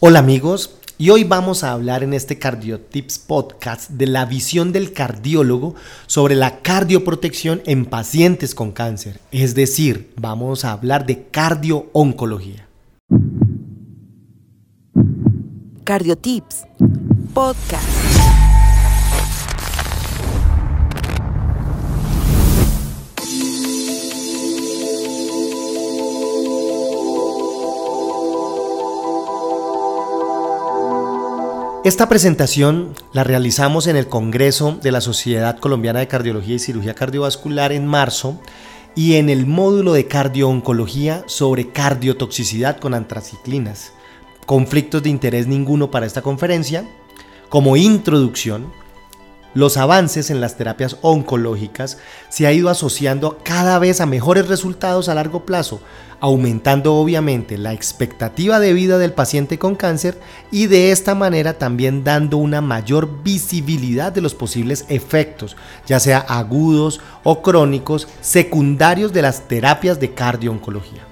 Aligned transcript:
Hola 0.00 0.20
amigos, 0.20 0.76
y 0.96 1.10
hoy 1.10 1.24
vamos 1.24 1.64
a 1.64 1.72
hablar 1.72 2.04
en 2.04 2.14
este 2.14 2.38
Cardiotips 2.38 3.18
podcast 3.18 3.90
de 3.90 4.06
la 4.06 4.26
visión 4.26 4.70
del 4.70 4.92
cardiólogo 4.92 5.74
sobre 6.06 6.36
la 6.36 6.60
cardioprotección 6.60 7.62
en 7.66 7.84
pacientes 7.84 8.54
con 8.54 8.70
cáncer. 8.70 9.18
Es 9.32 9.56
decir, 9.56 10.12
vamos 10.14 10.64
a 10.64 10.70
hablar 10.70 11.04
de 11.04 11.24
cardiooncología. 11.32 12.68
Cardiotips 15.82 16.64
podcast. 17.34 18.37
Esta 31.88 32.06
presentación 32.06 32.92
la 33.14 33.24
realizamos 33.24 33.86
en 33.86 33.96
el 33.96 34.08
Congreso 34.08 34.78
de 34.82 34.92
la 34.92 35.00
Sociedad 35.00 35.58
Colombiana 35.58 36.00
de 36.00 36.06
Cardiología 36.06 36.56
y 36.56 36.58
Cirugía 36.58 36.92
Cardiovascular 36.92 37.72
en 37.72 37.86
marzo 37.86 38.38
y 38.94 39.14
en 39.14 39.30
el 39.30 39.46
módulo 39.46 39.94
de 39.94 40.06
cardiooncología 40.06 41.24
sobre 41.24 41.70
cardiotoxicidad 41.70 42.78
con 42.78 42.92
antraciclinas. 42.92 43.92
Conflictos 44.44 45.02
de 45.02 45.08
interés 45.08 45.46
ninguno 45.46 45.90
para 45.90 46.04
esta 46.04 46.20
conferencia. 46.20 46.86
Como 47.48 47.74
introducción, 47.78 48.70
los 49.54 49.76
avances 49.76 50.30
en 50.30 50.40
las 50.40 50.56
terapias 50.56 50.96
oncológicas 51.00 51.98
se 52.28 52.46
ha 52.46 52.52
ido 52.52 52.68
asociando 52.68 53.38
cada 53.42 53.78
vez 53.78 54.00
a 54.00 54.06
mejores 54.06 54.48
resultados 54.48 55.08
a 55.08 55.14
largo 55.14 55.44
plazo, 55.44 55.80
aumentando 56.20 56.94
obviamente 56.94 57.58
la 57.58 57.72
expectativa 57.72 58.60
de 58.60 58.72
vida 58.72 58.98
del 58.98 59.12
paciente 59.12 59.58
con 59.58 59.74
cáncer 59.74 60.18
y 60.50 60.66
de 60.66 60.92
esta 60.92 61.14
manera 61.14 61.54
también 61.54 62.04
dando 62.04 62.36
una 62.36 62.60
mayor 62.60 63.22
visibilidad 63.22 64.12
de 64.12 64.20
los 64.20 64.34
posibles 64.34 64.84
efectos, 64.88 65.56
ya 65.86 66.00
sea 66.00 66.18
agudos 66.18 67.00
o 67.24 67.42
crónicos, 67.42 68.08
secundarios 68.20 69.12
de 69.12 69.22
las 69.22 69.48
terapias 69.48 70.00
de 70.00 70.12
cardiooncología. 70.14 71.08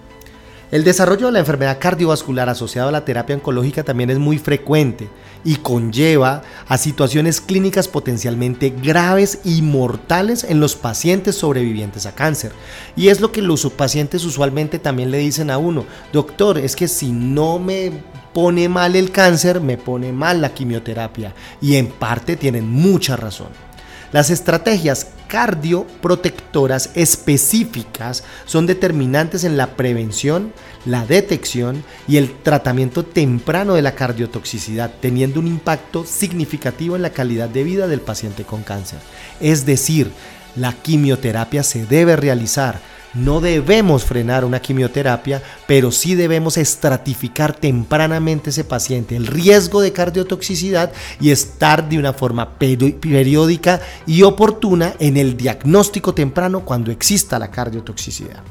El 0.72 0.82
desarrollo 0.82 1.26
de 1.26 1.32
la 1.32 1.38
enfermedad 1.38 1.78
cardiovascular 1.78 2.48
asociado 2.48 2.88
a 2.88 2.92
la 2.92 3.04
terapia 3.04 3.36
oncológica 3.36 3.84
también 3.84 4.10
es 4.10 4.18
muy 4.18 4.38
frecuente 4.38 5.08
y 5.44 5.56
conlleva 5.56 6.42
a 6.66 6.76
situaciones 6.76 7.40
clínicas 7.40 7.86
potencialmente 7.86 8.70
graves 8.70 9.38
y 9.44 9.62
mortales 9.62 10.42
en 10.42 10.58
los 10.58 10.74
pacientes 10.74 11.36
sobrevivientes 11.36 12.04
a 12.04 12.16
cáncer. 12.16 12.50
Y 12.96 13.08
es 13.08 13.20
lo 13.20 13.30
que 13.30 13.42
los 13.42 13.64
pacientes 13.66 14.24
usualmente 14.24 14.80
también 14.80 15.12
le 15.12 15.18
dicen 15.18 15.52
a 15.52 15.58
uno, 15.58 15.86
doctor, 16.12 16.58
es 16.58 16.74
que 16.74 16.88
si 16.88 17.12
no 17.12 17.60
me 17.60 18.02
pone 18.32 18.68
mal 18.68 18.96
el 18.96 19.12
cáncer, 19.12 19.60
me 19.60 19.76
pone 19.76 20.12
mal 20.12 20.40
la 20.40 20.52
quimioterapia. 20.52 21.32
Y 21.60 21.76
en 21.76 21.86
parte 21.86 22.34
tienen 22.34 22.68
mucha 22.68 23.14
razón. 23.14 23.65
Las 24.12 24.30
estrategias 24.30 25.08
cardioprotectoras 25.28 26.90
específicas 26.94 28.22
son 28.44 28.66
determinantes 28.66 29.44
en 29.44 29.56
la 29.56 29.74
prevención, 29.76 30.52
la 30.84 31.04
detección 31.04 31.84
y 32.06 32.16
el 32.16 32.32
tratamiento 32.42 33.04
temprano 33.04 33.74
de 33.74 33.82
la 33.82 33.94
cardiotoxicidad, 33.94 34.92
teniendo 35.00 35.40
un 35.40 35.48
impacto 35.48 36.04
significativo 36.04 36.96
en 36.96 37.02
la 37.02 37.10
calidad 37.10 37.48
de 37.48 37.64
vida 37.64 37.88
del 37.88 38.00
paciente 38.00 38.44
con 38.44 38.62
cáncer. 38.62 39.00
Es 39.40 39.66
decir, 39.66 40.12
la 40.54 40.72
quimioterapia 40.72 41.62
se 41.62 41.84
debe 41.84 42.16
realizar 42.16 42.80
no 43.16 43.40
debemos 43.40 44.04
frenar 44.04 44.44
una 44.44 44.60
quimioterapia, 44.60 45.42
pero 45.66 45.90
sí 45.90 46.14
debemos 46.14 46.56
estratificar 46.56 47.54
tempranamente 47.54 48.50
ese 48.50 48.64
paciente, 48.64 49.16
el 49.16 49.26
riesgo 49.26 49.80
de 49.80 49.92
cardiotoxicidad 49.92 50.92
y 51.20 51.30
estar 51.30 51.88
de 51.88 51.98
una 51.98 52.12
forma 52.12 52.58
periódica 52.58 53.80
y 54.06 54.22
oportuna 54.22 54.94
en 54.98 55.16
el 55.16 55.36
diagnóstico 55.36 56.14
temprano 56.14 56.64
cuando 56.64 56.90
exista 56.90 57.38
la 57.38 57.50
cardiotoxicidad. 57.50 58.42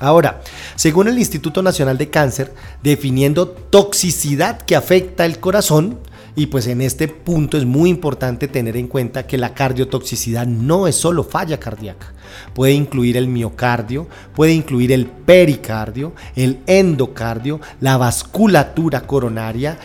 Ahora, 0.00 0.42
según 0.76 1.08
el 1.08 1.18
Instituto 1.18 1.60
Nacional 1.60 1.98
de 1.98 2.08
Cáncer, 2.08 2.54
definiendo 2.82 3.48
toxicidad 3.48 4.62
que 4.62 4.76
afecta 4.76 5.26
el 5.26 5.40
corazón, 5.40 5.98
y 6.38 6.46
pues 6.46 6.68
en 6.68 6.80
este 6.80 7.08
punto 7.08 7.58
es 7.58 7.64
muy 7.64 7.90
importante 7.90 8.46
tener 8.46 8.76
en 8.76 8.86
cuenta 8.86 9.26
que 9.26 9.36
la 9.36 9.54
cardiotoxicidad 9.54 10.46
no 10.46 10.86
es 10.86 10.94
solo 10.94 11.24
falla 11.24 11.58
cardíaca. 11.58 12.12
Puede 12.54 12.74
incluir 12.74 13.16
el 13.16 13.26
miocardio, 13.26 14.06
puede 14.36 14.52
incluir 14.52 14.92
el 14.92 15.06
pericardio, 15.06 16.12
el 16.36 16.60
endocardio, 16.68 17.60
la 17.80 17.96
vasculatura 17.96 19.00
coronaria, 19.00 19.78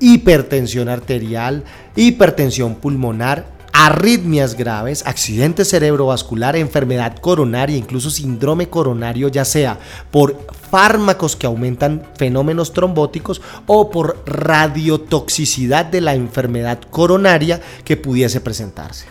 hipertensión 0.00 0.88
arterial, 0.88 1.62
hipertensión 1.94 2.74
pulmonar, 2.74 3.46
arritmias 3.72 4.54
graves, 4.54 5.02
accidente 5.06 5.64
cerebrovascular, 5.64 6.56
enfermedad 6.56 7.16
coronaria, 7.16 7.76
incluso 7.76 8.10
síndrome 8.10 8.68
coronario, 8.68 9.28
ya 9.28 9.44
sea 9.44 9.78
por 10.10 10.46
fármacos 10.70 11.36
que 11.36 11.46
aumentan 11.46 12.02
fenómenos 12.16 12.72
trombóticos 12.72 13.42
o 13.66 13.90
por 13.90 14.22
radiotoxicidad 14.26 15.86
de 15.86 16.00
la 16.00 16.14
enfermedad 16.14 16.80
coronaria 16.90 17.60
que 17.84 17.96
pudiese 17.96 18.40
presentarse. 18.40 19.06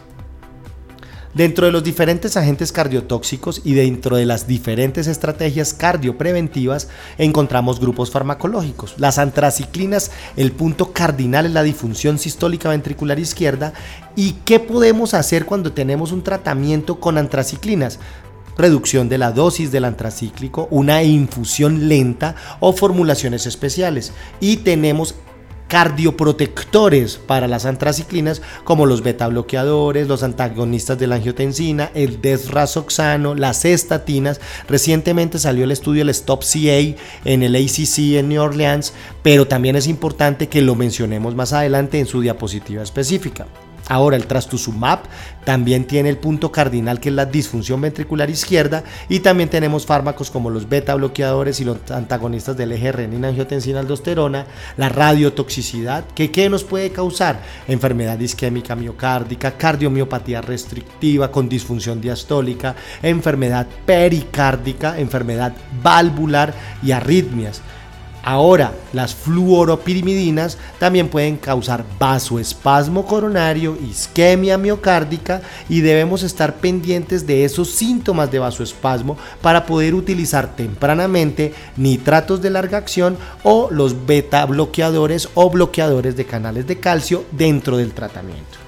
Dentro 1.33 1.65
de 1.65 1.71
los 1.71 1.83
diferentes 1.83 2.35
agentes 2.35 2.73
cardiotóxicos 2.73 3.61
y 3.63 3.73
dentro 3.73 4.17
de 4.17 4.25
las 4.25 4.47
diferentes 4.47 5.07
estrategias 5.07 5.73
cardiopreventivas 5.73 6.89
encontramos 7.17 7.79
grupos 7.79 8.11
farmacológicos. 8.11 8.95
Las 8.97 9.17
antraciclinas, 9.17 10.11
el 10.35 10.51
punto 10.51 10.91
cardinal 10.91 11.45
es 11.45 11.53
la 11.53 11.63
disfunción 11.63 12.19
sistólica 12.19 12.69
ventricular 12.69 13.17
izquierda. 13.17 13.71
¿Y 14.17 14.33
qué 14.43 14.59
podemos 14.59 15.13
hacer 15.13 15.45
cuando 15.45 15.71
tenemos 15.71 16.11
un 16.11 16.21
tratamiento 16.21 16.99
con 16.99 17.17
antraciclinas? 17.17 17.99
reducción 18.57 19.09
de 19.09 19.17
la 19.17 19.31
dosis 19.31 19.71
del 19.71 19.85
antracíclico, 19.85 20.67
una 20.71 21.01
infusión 21.03 21.87
lenta 21.87 22.35
o 22.59 22.73
formulaciones 22.73 23.45
especiales. 23.47 24.11
Y 24.39 24.57
tenemos 24.57 25.15
cardioprotectores 25.71 27.15
para 27.15 27.47
las 27.47 27.65
antraciclinas 27.65 28.41
como 28.65 28.85
los 28.85 29.03
beta 29.03 29.29
bloqueadores, 29.29 30.05
los 30.05 30.21
antagonistas 30.21 30.99
de 30.99 31.07
la 31.07 31.15
angiotensina, 31.15 31.91
el 31.93 32.19
desrazoxano, 32.19 33.35
las 33.35 33.63
estatinas. 33.63 34.41
Recientemente 34.67 35.39
salió 35.39 35.63
el 35.63 35.71
estudio 35.71 36.01
el 36.01 36.09
Stop 36.09 36.43
CA 36.43 36.77
en 37.23 37.43
el 37.43 37.55
ACC 37.55 38.17
en 38.17 38.27
New 38.27 38.41
Orleans, 38.41 38.91
pero 39.23 39.47
también 39.47 39.77
es 39.77 39.87
importante 39.87 40.49
que 40.49 40.61
lo 40.61 40.75
mencionemos 40.75 41.35
más 41.35 41.53
adelante 41.53 41.99
en 41.99 42.05
su 42.05 42.19
diapositiva 42.19 42.83
específica. 42.83 43.47
Ahora, 43.87 44.15
el 44.15 44.25
trastuzumab 44.25 44.99
también 45.43 45.85
tiene 45.85 46.09
el 46.09 46.17
punto 46.17 46.51
cardinal 46.51 46.99
que 46.99 47.09
es 47.09 47.15
la 47.15 47.25
disfunción 47.25 47.81
ventricular 47.81 48.29
izquierda 48.29 48.83
y 49.09 49.19
también 49.19 49.49
tenemos 49.49 49.85
fármacos 49.85 50.29
como 50.29 50.49
los 50.49 50.69
beta 50.69 50.95
bloqueadores 50.95 51.59
y 51.59 51.65
los 51.65 51.77
antagonistas 51.89 52.55
del 52.55 52.71
eje 52.71 52.91
renina-angiotensina-aldosterona, 52.91 54.45
la 54.77 54.89
radiotoxicidad, 54.89 56.05
que 56.15 56.31
¿qué 56.31 56.49
nos 56.49 56.63
puede 56.63 56.91
causar? 56.91 57.41
Enfermedad 57.67 58.19
isquémica 58.19 58.75
miocárdica, 58.75 59.57
cardiomiopatía 59.57 60.41
restrictiva 60.41 61.31
con 61.31 61.49
disfunción 61.49 61.99
diastólica, 61.99 62.75
enfermedad 63.01 63.67
pericárdica, 63.85 64.99
enfermedad 64.99 65.53
valvular 65.81 66.53
y 66.83 66.91
arritmias. 66.91 67.61
Ahora, 68.23 68.73
las 68.93 69.15
fluoropirimidinas 69.15 70.59
también 70.77 71.09
pueden 71.09 71.37
causar 71.37 71.83
vasoespasmo 71.97 73.07
coronario, 73.07 73.75
isquemia 73.89 74.59
miocárdica 74.59 75.41
y 75.67 75.81
debemos 75.81 76.21
estar 76.21 76.57
pendientes 76.57 77.25
de 77.25 77.45
esos 77.45 77.71
síntomas 77.71 78.29
de 78.29 78.37
vasoespasmo 78.37 79.17
para 79.41 79.65
poder 79.65 79.95
utilizar 79.95 80.55
tempranamente 80.55 81.55
nitratos 81.77 82.43
de 82.43 82.51
larga 82.51 82.77
acción 82.77 83.17
o 83.41 83.69
los 83.71 84.05
beta 84.05 84.45
bloqueadores 84.45 85.29
o 85.33 85.49
bloqueadores 85.49 86.15
de 86.15 86.25
canales 86.25 86.67
de 86.67 86.79
calcio 86.79 87.25
dentro 87.31 87.77
del 87.77 87.93
tratamiento. 87.93 88.59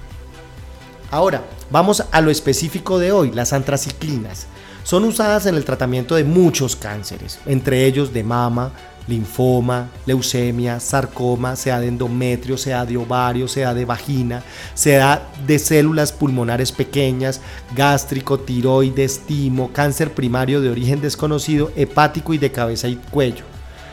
Ahora, 1.12 1.44
vamos 1.70 2.04
a 2.12 2.22
lo 2.22 2.32
específico 2.32 2.98
de 2.98 3.12
hoy, 3.12 3.30
las 3.30 3.54
antraciclinas. 3.54 4.48
Son 4.84 5.06
usadas 5.06 5.46
en 5.46 5.56
el 5.56 5.64
tratamiento 5.64 6.16
de 6.16 6.24
muchos 6.24 6.76
cánceres, 6.76 7.40
entre 7.46 7.86
ellos 7.86 8.12
de 8.12 8.24
mama, 8.24 8.74
linfoma, 9.08 9.90
leucemia, 10.06 10.80
sarcoma, 10.80 11.56
sea 11.56 11.80
de 11.80 11.88
endometrio, 11.88 12.58
sea 12.58 12.86
de 12.86 12.98
ovario, 12.98 13.48
sea 13.48 13.74
de 13.74 13.86
vagina, 13.86 14.44
sea 14.74 15.30
de 15.46 15.60
células 15.60 16.12
pulmonares 16.12 16.72
pequeñas, 16.72 17.42
gástrico, 17.76 18.40
tiroides, 18.40 19.20
timo, 19.20 19.72
cáncer 19.74 20.14
primario 20.14 20.62
de 20.62 20.70
origen 20.70 21.02
desconocido, 21.02 21.72
hepático 21.76 22.34
y 22.34 22.38
de 22.38 22.52
cabeza 22.52 22.88
y 22.88 22.96
cuello. 22.96 23.46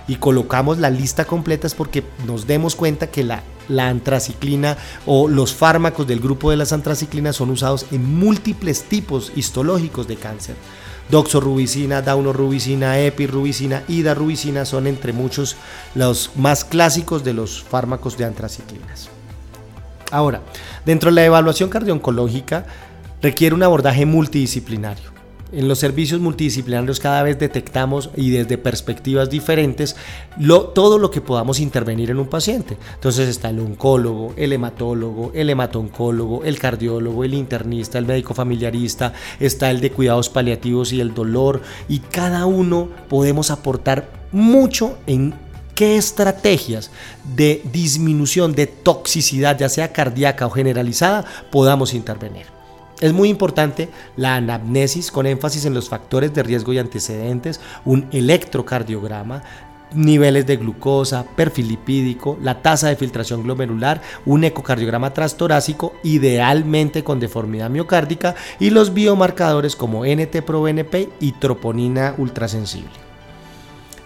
Y 0.08 0.16
colocamos 0.16 0.78
la 0.78 0.90
lista 0.90 1.24
completa 1.24 1.66
es 1.66 1.74
porque 1.74 2.02
nos 2.26 2.46
demos 2.46 2.74
cuenta 2.74 3.08
que 3.08 3.22
la, 3.22 3.42
la 3.68 3.88
antraciclina 3.88 4.76
o 5.06 5.28
los 5.28 5.54
fármacos 5.54 6.06
del 6.06 6.18
grupo 6.18 6.50
de 6.50 6.56
las 6.56 6.72
antraciclinas 6.72 7.36
son 7.36 7.50
usados 7.50 7.86
en 7.92 8.18
múltiples 8.18 8.82
tipos 8.84 9.30
histológicos 9.36 10.08
de 10.08 10.16
cáncer 10.16 10.56
Doxorubicina, 11.10 12.02
daunorubicina, 12.02 12.98
epirubicina, 13.00 13.82
idarubicina 13.88 14.64
son 14.64 14.86
entre 14.86 15.12
muchos 15.12 15.56
los 15.94 16.30
más 16.36 16.64
clásicos 16.64 17.24
de 17.24 17.34
los 17.34 17.62
fármacos 17.62 18.16
de 18.16 18.24
antraciclinas. 18.24 19.08
Ahora, 20.10 20.40
dentro 20.84 21.10
de 21.10 21.16
la 21.16 21.24
evaluación 21.24 21.68
cardiológica 21.68 22.66
requiere 23.22 23.54
un 23.54 23.62
abordaje 23.62 24.06
multidisciplinario. 24.06 25.19
En 25.52 25.66
los 25.66 25.80
servicios 25.80 26.20
multidisciplinarios 26.20 27.00
cada 27.00 27.22
vez 27.24 27.38
detectamos 27.38 28.10
y 28.16 28.30
desde 28.30 28.56
perspectivas 28.56 29.30
diferentes 29.30 29.96
todo 30.74 30.98
lo 30.98 31.10
que 31.10 31.20
podamos 31.20 31.58
intervenir 31.58 32.10
en 32.10 32.18
un 32.18 32.28
paciente. 32.28 32.76
Entonces 32.94 33.28
está 33.28 33.50
el 33.50 33.58
oncólogo, 33.58 34.32
el 34.36 34.52
hematólogo, 34.52 35.32
el 35.34 35.50
hematoncólogo, 35.50 36.44
el 36.44 36.58
cardiólogo, 36.58 37.24
el 37.24 37.34
internista, 37.34 37.98
el 37.98 38.06
médico 38.06 38.32
familiarista, 38.32 39.12
está 39.40 39.70
el 39.70 39.80
de 39.80 39.90
cuidados 39.90 40.28
paliativos 40.28 40.92
y 40.92 41.00
el 41.00 41.14
dolor 41.14 41.62
y 41.88 41.98
cada 41.98 42.46
uno 42.46 42.88
podemos 43.08 43.50
aportar 43.50 44.08
mucho 44.30 44.98
en 45.06 45.34
qué 45.74 45.96
estrategias 45.96 46.90
de 47.36 47.62
disminución 47.72 48.54
de 48.54 48.66
toxicidad, 48.66 49.58
ya 49.58 49.68
sea 49.68 49.92
cardíaca 49.92 50.46
o 50.46 50.50
generalizada, 50.50 51.24
podamos 51.50 51.94
intervenir. 51.94 52.59
Es 53.00 53.14
muy 53.14 53.30
importante 53.30 53.88
la 54.16 54.36
anamnesis 54.36 55.10
con 55.10 55.26
énfasis 55.26 55.64
en 55.64 55.72
los 55.72 55.88
factores 55.88 56.34
de 56.34 56.42
riesgo 56.42 56.74
y 56.74 56.78
antecedentes, 56.78 57.60
un 57.86 58.06
electrocardiograma, 58.12 59.42
niveles 59.94 60.46
de 60.46 60.58
glucosa, 60.58 61.24
perfil 61.24 61.68
lipídico, 61.68 62.38
la 62.42 62.62
tasa 62.62 62.88
de 62.88 62.96
filtración 62.96 63.42
glomerular, 63.42 64.02
un 64.26 64.44
ecocardiograma 64.44 65.14
transtorácico, 65.14 65.94
idealmente 66.02 67.02
con 67.02 67.20
deformidad 67.20 67.70
miocárdica, 67.70 68.34
y 68.58 68.70
los 68.70 68.92
biomarcadores 68.92 69.76
como 69.76 70.04
NT-proBNP 70.04 71.08
y 71.20 71.32
troponina 71.32 72.14
ultrasensible. 72.18 73.09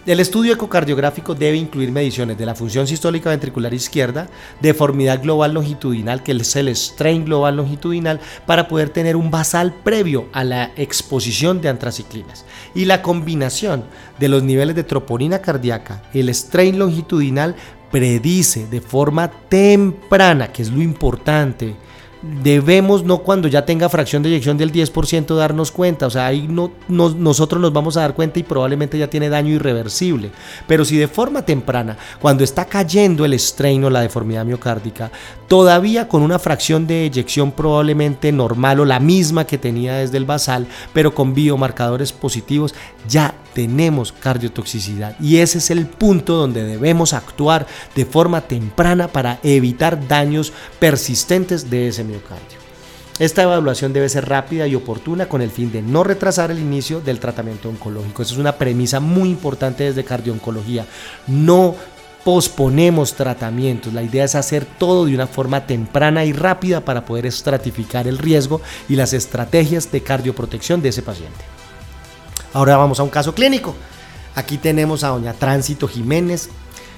El 0.05 0.19
estudio 0.19 0.53
ecocardiográfico 0.53 1.33
debe 1.33 1.57
incluir 1.57 1.91
mediciones 1.91 2.37
de 2.37 2.45
la 2.45 2.53
función 2.53 2.85
sistólica 2.85 3.31
ventricular 3.31 3.73
izquierda, 3.73 4.27
deformidad 4.61 5.19
global 5.23 5.55
longitudinal, 5.55 6.21
que 6.21 6.33
es 6.33 6.55
el 6.55 6.67
strain 6.75 7.25
global 7.25 7.57
longitudinal, 7.57 8.19
para 8.45 8.67
poder 8.67 8.89
tener 8.89 9.15
un 9.15 9.31
basal 9.31 9.73
previo 9.83 10.27
a 10.31 10.43
la 10.43 10.71
exposición 10.75 11.59
de 11.59 11.69
antraciclinas. 11.69 12.45
Y 12.75 12.85
la 12.85 13.01
combinación 13.01 13.85
de 14.19 14.29
los 14.29 14.43
niveles 14.43 14.75
de 14.75 14.83
troponina 14.83 15.39
cardíaca, 15.39 16.03
el 16.13 16.29
strain 16.29 16.77
longitudinal, 16.77 17.55
predice 17.89 18.67
de 18.67 18.81
forma 18.81 19.31
temprana, 19.49 20.51
que 20.51 20.61
es 20.61 20.69
lo 20.69 20.83
importante, 20.83 21.75
debemos 22.43 23.03
no 23.03 23.19
cuando 23.19 23.47
ya 23.47 23.65
tenga 23.65 23.89
fracción 23.89 24.23
de 24.23 24.29
eyección 24.29 24.57
del 24.57 24.71
10% 24.71 25.35
darnos 25.35 25.71
cuenta, 25.71 26.07
o 26.07 26.09
sea, 26.09 26.27
ahí 26.27 26.47
no, 26.47 26.71
nosotros 26.87 27.61
nos 27.61 27.71
vamos 27.71 27.97
a 27.97 28.01
dar 28.01 28.15
cuenta 28.15 28.39
y 28.39 28.43
probablemente 28.43 28.97
ya 28.97 29.09
tiene 29.09 29.29
daño 29.29 29.53
irreversible, 29.53 30.31
pero 30.67 30.85
si 30.85 30.97
de 30.97 31.07
forma 31.07 31.43
temprana, 31.43 31.97
cuando 32.19 32.43
está 32.43 32.65
cayendo 32.65 33.25
el 33.25 33.33
estreno, 33.33 33.89
la 33.89 34.01
deformidad 34.01 34.45
miocárdica, 34.45 35.11
todavía 35.47 36.07
con 36.07 36.21
una 36.21 36.39
fracción 36.39 36.87
de 36.87 37.05
eyección 37.05 37.51
probablemente 37.51 38.31
normal 38.31 38.79
o 38.79 38.85
la 38.85 38.99
misma 38.99 39.45
que 39.45 39.57
tenía 39.57 39.95
desde 39.95 40.17
el 40.17 40.25
basal, 40.25 40.67
pero 40.93 41.13
con 41.13 41.33
biomarcadores 41.33 42.11
positivos, 42.11 42.73
ya 43.07 43.35
tenemos 43.55 44.11
cardiotoxicidad 44.11 45.15
y 45.19 45.37
ese 45.37 45.59
es 45.59 45.71
el 45.71 45.87
punto 45.87 46.35
donde 46.35 46.63
debemos 46.63 47.13
actuar 47.13 47.65
de 47.95 48.05
forma 48.05 48.41
temprana 48.41 49.07
para 49.07 49.39
evitar 49.43 50.07
daños 50.07 50.51
persistentes 50.77 51.69
de 51.69 51.87
ese 51.87 52.03
miocardio. 52.03 52.59
Esta 53.17 53.43
evaluación 53.43 53.93
debe 53.93 54.09
ser 54.09 54.27
rápida 54.27 54.67
y 54.67 54.75
oportuna 54.75 55.29
con 55.29 55.41
el 55.41 55.49
fin 55.49 55.71
de 55.71 55.81
no 55.81 56.03
retrasar 56.03 56.51
el 56.51 56.59
inicio 56.59 56.99
del 56.99 57.21
tratamiento 57.21 57.69
oncológico. 57.69 58.21
Esa 58.21 58.33
es 58.33 58.39
una 58.39 58.57
premisa 58.57 58.99
muy 58.99 59.29
importante 59.29 59.85
desde 59.85 60.03
cardio-oncología. 60.03 60.85
No 61.25 61.75
posponemos 62.25 63.13
tratamientos. 63.13 63.93
La 63.93 64.03
idea 64.03 64.25
es 64.25 64.35
hacer 64.35 64.65
todo 64.65 65.05
de 65.05 65.15
una 65.15 65.27
forma 65.27 65.65
temprana 65.65 66.25
y 66.25 66.33
rápida 66.33 66.81
para 66.81 67.05
poder 67.05 67.25
estratificar 67.25 68.05
el 68.05 68.17
riesgo 68.17 68.59
y 68.89 68.97
las 68.97 69.13
estrategias 69.13 69.89
de 69.93 70.01
cardioprotección 70.01 70.81
de 70.81 70.89
ese 70.89 71.01
paciente. 71.01 71.45
Ahora 72.55 72.77
vamos 72.77 73.01
a 73.01 73.03
un 73.03 73.09
caso 73.09 73.35
clínico. 73.35 73.75
Aquí 74.33 74.57
tenemos 74.57 75.03
a 75.03 75.09
doña 75.09 75.33
Tránsito 75.33 75.89
Jiménez, 75.89 76.49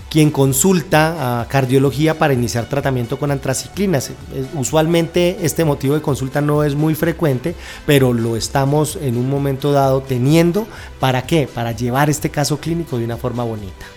quien 0.07 0.29
consulta 0.29 1.41
a 1.41 1.47
cardiología 1.47 2.19
para 2.19 2.35
iniciar 2.35 2.69
tratamiento 2.69 3.17
con 3.17 3.31
antraciclinas. 3.31 4.11
Usualmente 4.53 5.39
este 5.41 5.65
motivo 5.65 5.95
de 5.95 6.03
consulta 6.03 6.41
no 6.41 6.63
es 6.63 6.75
muy 6.75 6.93
frecuente, 6.93 7.55
pero 7.87 8.13
lo 8.13 8.35
estamos 8.35 8.99
en 9.01 9.17
un 9.17 9.31
momento 9.31 9.71
dado 9.71 10.01
teniendo. 10.01 10.67
¿Para 10.99 11.23
qué? 11.23 11.49
Para 11.51 11.71
llevar 11.71 12.11
este 12.11 12.29
caso 12.29 12.59
clínico 12.59 12.99
de 12.99 13.05
una 13.05 13.17
forma 13.17 13.43
bonita 13.43 13.96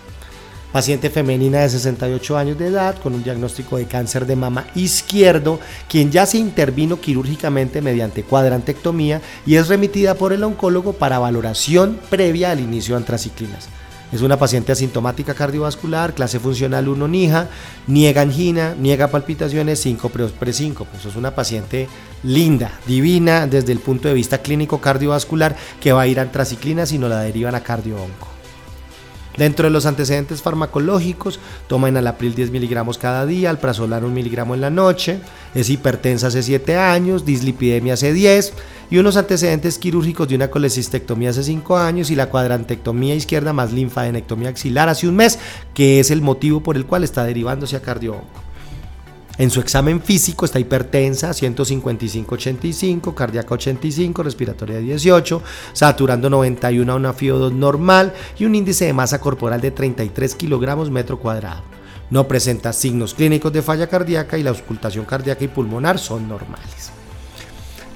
paciente 0.72 1.10
femenina 1.10 1.60
de 1.60 1.68
68 1.68 2.36
años 2.36 2.58
de 2.58 2.68
edad 2.68 2.96
con 3.00 3.14
un 3.14 3.22
diagnóstico 3.22 3.76
de 3.76 3.86
cáncer 3.86 4.26
de 4.26 4.36
mama 4.36 4.66
izquierdo, 4.74 5.60
quien 5.88 6.10
ya 6.10 6.26
se 6.26 6.38
intervino 6.38 7.00
quirúrgicamente 7.00 7.82
mediante 7.82 8.22
cuadrantectomía 8.22 9.20
y 9.46 9.56
es 9.56 9.68
remitida 9.68 10.14
por 10.14 10.32
el 10.32 10.44
oncólogo 10.44 10.92
para 10.92 11.18
valoración 11.18 11.98
previa 12.08 12.50
al 12.50 12.60
inicio 12.60 12.94
de 12.94 12.98
antraciclinas. 12.98 13.68
Es 14.12 14.22
una 14.22 14.36
paciente 14.36 14.72
asintomática 14.72 15.34
cardiovascular, 15.34 16.14
clase 16.14 16.40
funcional 16.40 16.88
1 16.88 17.06
NIJA, 17.06 17.48
niega 17.86 18.22
angina, 18.22 18.74
niega 18.76 19.06
palpitaciones, 19.06 19.80
5 19.80 20.08
pre 20.08 20.52
5 20.52 20.84
Pues 20.84 21.04
es 21.04 21.14
una 21.14 21.32
paciente 21.32 21.88
linda, 22.24 22.72
divina 22.88 23.46
desde 23.46 23.70
el 23.70 23.78
punto 23.78 24.08
de 24.08 24.14
vista 24.14 24.38
clínico 24.38 24.80
cardiovascular 24.80 25.54
que 25.80 25.92
va 25.92 26.02
a 26.02 26.06
ir 26.08 26.18
a 26.18 26.22
antraciclinas 26.22 26.90
y 26.90 26.98
no 26.98 27.08
la 27.08 27.20
derivan 27.20 27.54
a 27.54 27.62
cardio-onco. 27.62 28.39
Dentro 29.36 29.66
de 29.66 29.70
los 29.70 29.86
antecedentes 29.86 30.42
farmacológicos, 30.42 31.38
toma 31.68 31.88
enalapril 31.88 32.34
10 32.34 32.50
miligramos 32.50 32.98
cada 32.98 33.26
día, 33.26 33.50
alprazolam 33.50 34.04
1 34.04 34.12
miligramo 34.12 34.54
en 34.54 34.60
la 34.60 34.70
noche, 34.70 35.20
es 35.54 35.70
hipertensa 35.70 36.26
hace 36.26 36.42
7 36.42 36.76
años, 36.76 37.24
dislipidemia 37.24 37.94
hace 37.94 38.12
10 38.12 38.52
y 38.90 38.98
unos 38.98 39.16
antecedentes 39.16 39.78
quirúrgicos 39.78 40.28
de 40.28 40.34
una 40.34 40.50
colecistectomía 40.50 41.30
hace 41.30 41.44
5 41.44 41.78
años 41.78 42.10
y 42.10 42.16
la 42.16 42.28
cuadrantectomía 42.28 43.14
izquierda 43.14 43.52
más 43.52 43.72
linfadenectomía 43.72 44.48
axilar 44.48 44.88
hace 44.88 45.08
un 45.08 45.16
mes, 45.16 45.38
que 45.74 46.00
es 46.00 46.10
el 46.10 46.22
motivo 46.22 46.60
por 46.62 46.76
el 46.76 46.86
cual 46.86 47.04
está 47.04 47.24
derivándose 47.24 47.76
a 47.76 47.82
cardio 47.82 48.22
en 49.38 49.50
su 49.50 49.60
examen 49.60 50.02
físico 50.02 50.44
está 50.44 50.58
hipertensa, 50.58 51.30
155-85, 51.30 53.14
cardíaca 53.14 53.54
85, 53.54 54.22
respiratoria 54.22 54.78
18, 54.78 55.42
saturando 55.72 56.28
91 56.28 56.92
a 56.92 56.96
una 56.96 57.14
FIO2 57.14 57.52
normal 57.52 58.12
y 58.38 58.44
un 58.44 58.54
índice 58.54 58.86
de 58.86 58.92
masa 58.92 59.20
corporal 59.20 59.60
de 59.60 59.70
33 59.70 60.34
kilogramos 60.34 60.90
metro 60.90 61.18
cuadrado. 61.18 61.62
No 62.10 62.26
presenta 62.26 62.72
signos 62.72 63.14
clínicos 63.14 63.52
de 63.52 63.62
falla 63.62 63.86
cardíaca 63.86 64.36
y 64.36 64.42
la 64.42 64.50
auscultación 64.50 65.04
cardíaca 65.04 65.44
y 65.44 65.48
pulmonar 65.48 65.98
son 65.98 66.28
normales. 66.28 66.99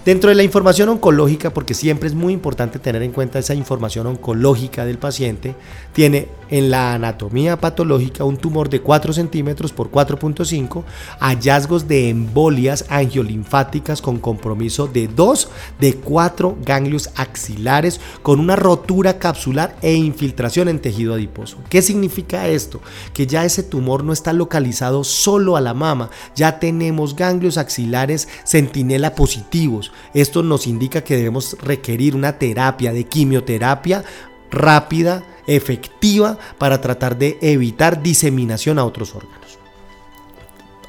Dentro 0.05 0.29
de 0.29 0.37
la 0.37 0.43
información 0.43 0.91
oncológica, 0.91 1.55
porque 1.55 1.73
siempre 1.73 2.11
es 2.11 2.15
muy 2.15 2.35
importante 2.35 2.79
tener 2.79 3.03
en 3.03 3.11
cuenta 3.11 3.39
esa 3.39 3.55
información 3.55 4.07
oncológica 4.07 4.85
del 4.85 4.99
paciente, 4.99 5.55
tiene 5.95 6.29
en 6.51 6.71
la 6.71 6.93
anatomía 6.93 7.59
patológica 7.59 8.23
un 8.23 8.37
tumor 8.37 8.69
de 8.69 8.83
4 8.83 9.15
centímetros 9.15 9.73
por 9.73 9.91
4.5, 9.91 10.85
hallazgos 11.21 11.89
de 11.89 12.11
embolias 12.11 12.85
angiolinfáticas 12.91 14.03
con 14.03 14.19
compromiso 14.19 14.89
de 14.89 15.09
2 15.09 15.49
de 15.81 15.95
4 15.95 16.59
ganglios 16.61 17.09
axilares 17.17 17.99
con 18.23 18.41
una 18.41 18.57
rotura 18.57 19.19
capsular 19.19 19.75
e 19.81 19.95
infiltración 19.95 20.69
en 20.69 20.81
tejido 20.81 21.15
adiposo. 21.15 21.57
¿Qué 21.71 21.81
significa 21.81 22.47
esto? 22.47 22.83
Que 23.15 23.27
ya 23.27 23.47
ese 23.47 23.63
tumor 23.63 24.05
no 24.05 24.13
está 24.13 24.35
localizado 24.35 25.03
solo 25.03 25.57
a 25.57 25.63
la 25.63 25.73
mama, 25.73 26.11
ya 26.37 26.59
tenemos 26.59 27.17
ganglios 27.17 27.57
axilares 27.57 28.29
centinela 28.45 29.15
positivos 29.15 29.94
esto 30.13 30.43
nos 30.43 30.67
indica 30.67 31.03
que 31.05 31.17
debemos 31.17 31.57
requerir 31.61 32.15
una 32.15 32.39
terapia 32.39 32.93
de 32.93 33.05
quimioterapia 33.05 34.05
rápida, 34.51 35.25
efectiva, 35.47 36.39
para 36.59 36.81
tratar 36.81 37.19
de 37.19 37.39
evitar 37.41 38.03
diseminación 38.03 38.79
a 38.79 38.85
otros 38.85 39.15
órganos. 39.15 39.59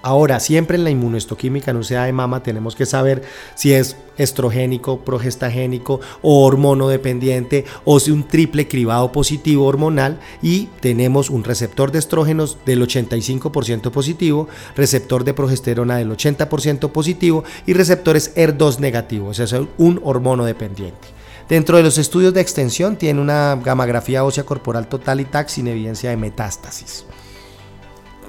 Ahora, 0.05 0.39
siempre 0.39 0.77
en 0.77 0.83
la 0.83 0.91
inmunohistoquímica 0.91 1.71
en 1.71 1.83
sea 1.83 2.03
de 2.03 2.13
mama 2.13 2.43
tenemos 2.43 2.75
que 2.75 2.85
saber 2.85 3.23
si 3.55 3.73
es 3.73 3.97
estrogénico, 4.19 4.99
progestagénico 4.99 5.99
o 6.21 6.45
hormonodependiente 6.45 7.65
o 7.85 7.99
si 7.99 8.11
un 8.11 8.27
triple 8.27 8.67
cribado 8.67 9.11
positivo 9.11 9.65
hormonal 9.65 10.19
y 10.43 10.67
tenemos 10.79 11.31
un 11.31 11.43
receptor 11.43 11.91
de 11.91 11.97
estrógenos 11.97 12.59
del 12.67 12.83
85% 12.87 13.89
positivo, 13.89 14.47
receptor 14.75 15.23
de 15.23 15.33
progesterona 15.33 15.97
del 15.97 16.11
80% 16.11 16.91
positivo 16.91 17.43
y 17.65 17.73
receptores 17.73 18.35
ER2 18.35 18.77
negativos, 18.77 19.39
es 19.39 19.55
un 19.79 19.99
hormono 20.03 20.45
dependiente. 20.45 21.07
Dentro 21.49 21.77
de 21.77 21.83
los 21.83 21.97
estudios 21.97 22.31
de 22.35 22.41
extensión 22.41 22.97
tiene 22.97 23.21
una 23.21 23.55
gamografía 23.55 24.23
ósea 24.23 24.43
corporal 24.43 24.87
total 24.87 25.21
y 25.21 25.25
TAC 25.25 25.47
sin 25.47 25.67
evidencia 25.67 26.11
de 26.11 26.17
metástasis. 26.17 27.05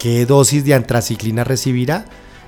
¿Qué 0.07 0.25
dosis 0.25 0.65
de 0.65 0.73
antraciclina 0.73 1.43
recibirá? 1.43 2.05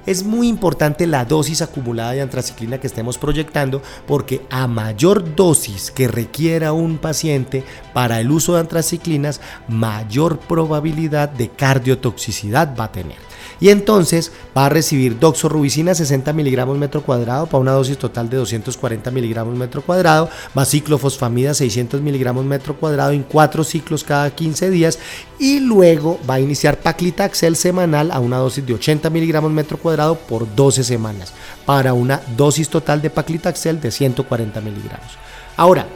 Es 0.06 0.22
muy 0.22 0.46
importante 0.46 1.08
la 1.08 1.24
dosis 1.24 1.60
acumulada 1.60 2.12
de 2.12 2.20
antraciclina 2.20 2.78
que 2.78 2.86
estemos 2.86 3.18
proyectando 3.18 3.82
porque 4.06 4.42
a 4.48 4.68
mayor 4.68 5.34
dosis 5.34 5.90
que 5.90 6.06
requiera 6.06 6.72
un 6.72 6.98
paciente 6.98 7.64
para 7.92 8.20
el 8.20 8.30
uso 8.30 8.54
de 8.54 8.60
antraciclinas, 8.60 9.40
mayor 9.66 10.38
probabilidad 10.38 11.30
de 11.30 11.48
cardiotoxicidad 11.48 12.76
va 12.78 12.84
a 12.84 12.92
tener 12.92 13.27
y 13.60 13.70
entonces 13.70 14.32
va 14.56 14.66
a 14.66 14.68
recibir 14.68 15.18
doxorubicina 15.18 15.94
60 15.94 16.32
miligramos 16.32 16.78
metro 16.78 17.02
cuadrado 17.02 17.46
para 17.46 17.60
una 17.60 17.72
dosis 17.72 17.98
total 17.98 18.28
de 18.30 18.36
240 18.38 19.10
miligramos 19.10 19.54
metro 19.54 19.82
cuadrado, 19.82 20.28
más 20.54 20.70
ciclofosfamida 20.70 21.54
600 21.54 22.00
miligramos 22.00 22.44
metro 22.44 22.76
cuadrado 22.76 23.12
en 23.12 23.22
cuatro 23.22 23.64
ciclos 23.64 24.04
cada 24.04 24.30
15 24.30 24.70
días 24.70 24.98
y 25.38 25.60
luego 25.60 26.18
va 26.28 26.34
a 26.34 26.40
iniciar 26.40 26.78
paclitaxel 26.78 27.56
semanal 27.56 28.10
a 28.10 28.20
una 28.20 28.38
dosis 28.38 28.66
de 28.66 28.74
80 28.74 29.10
miligramos 29.10 29.50
metro 29.50 29.78
cuadrado 29.78 30.16
por 30.16 30.54
12 30.54 30.84
semanas 30.84 31.32
para 31.64 31.92
una 31.92 32.20
dosis 32.36 32.68
total 32.68 33.02
de 33.02 33.10
paclitaxel 33.10 33.80
de 33.80 33.90
140 33.90 34.60
miligramos. 34.60 35.18
Ahora, 35.56 35.86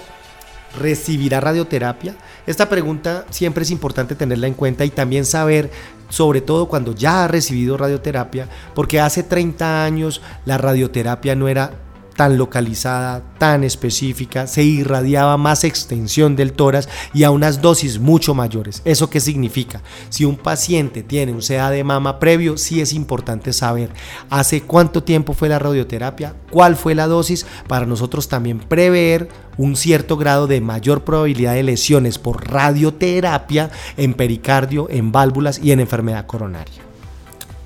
¿recibirá 0.78 1.40
radioterapia? 1.40 2.14
Esta 2.46 2.68
pregunta 2.68 3.26
siempre 3.30 3.62
es 3.62 3.70
importante 3.70 4.14
tenerla 4.14 4.46
en 4.46 4.54
cuenta 4.54 4.84
y 4.84 4.90
también 4.90 5.24
saber 5.24 5.70
sobre 6.12 6.42
todo 6.42 6.68
cuando 6.68 6.94
ya 6.94 7.24
ha 7.24 7.28
recibido 7.28 7.78
radioterapia, 7.78 8.46
porque 8.74 9.00
hace 9.00 9.22
30 9.22 9.82
años 9.82 10.20
la 10.44 10.58
radioterapia 10.58 11.34
no 11.34 11.48
era 11.48 11.72
tan 12.14 12.38
localizada, 12.38 13.22
tan 13.38 13.64
específica, 13.64 14.46
se 14.46 14.62
irradiaba 14.62 15.36
más 15.36 15.64
extensión 15.64 16.36
del 16.36 16.52
tórax 16.52 16.88
y 17.12 17.24
a 17.24 17.30
unas 17.30 17.60
dosis 17.60 17.98
mucho 17.98 18.34
mayores. 18.34 18.82
¿Eso 18.84 19.10
qué 19.10 19.20
significa? 19.20 19.82
Si 20.08 20.24
un 20.24 20.36
paciente 20.36 21.02
tiene 21.02 21.32
un 21.32 21.40
CA 21.40 21.70
de 21.70 21.84
mama 21.84 22.18
previo, 22.18 22.56
sí 22.56 22.80
es 22.80 22.92
importante 22.92 23.52
saber 23.52 23.90
hace 24.30 24.62
cuánto 24.62 25.02
tiempo 25.02 25.34
fue 25.34 25.48
la 25.48 25.58
radioterapia, 25.58 26.34
cuál 26.50 26.76
fue 26.76 26.94
la 26.94 27.06
dosis, 27.06 27.46
para 27.66 27.86
nosotros 27.86 28.28
también 28.28 28.58
prever 28.58 29.28
un 29.56 29.76
cierto 29.76 30.16
grado 30.16 30.46
de 30.46 30.60
mayor 30.60 31.04
probabilidad 31.04 31.54
de 31.54 31.62
lesiones 31.62 32.18
por 32.18 32.50
radioterapia 32.50 33.70
en 33.96 34.14
pericardio, 34.14 34.88
en 34.90 35.12
válvulas 35.12 35.58
y 35.62 35.72
en 35.72 35.80
enfermedad 35.80 36.26
coronaria 36.26 36.91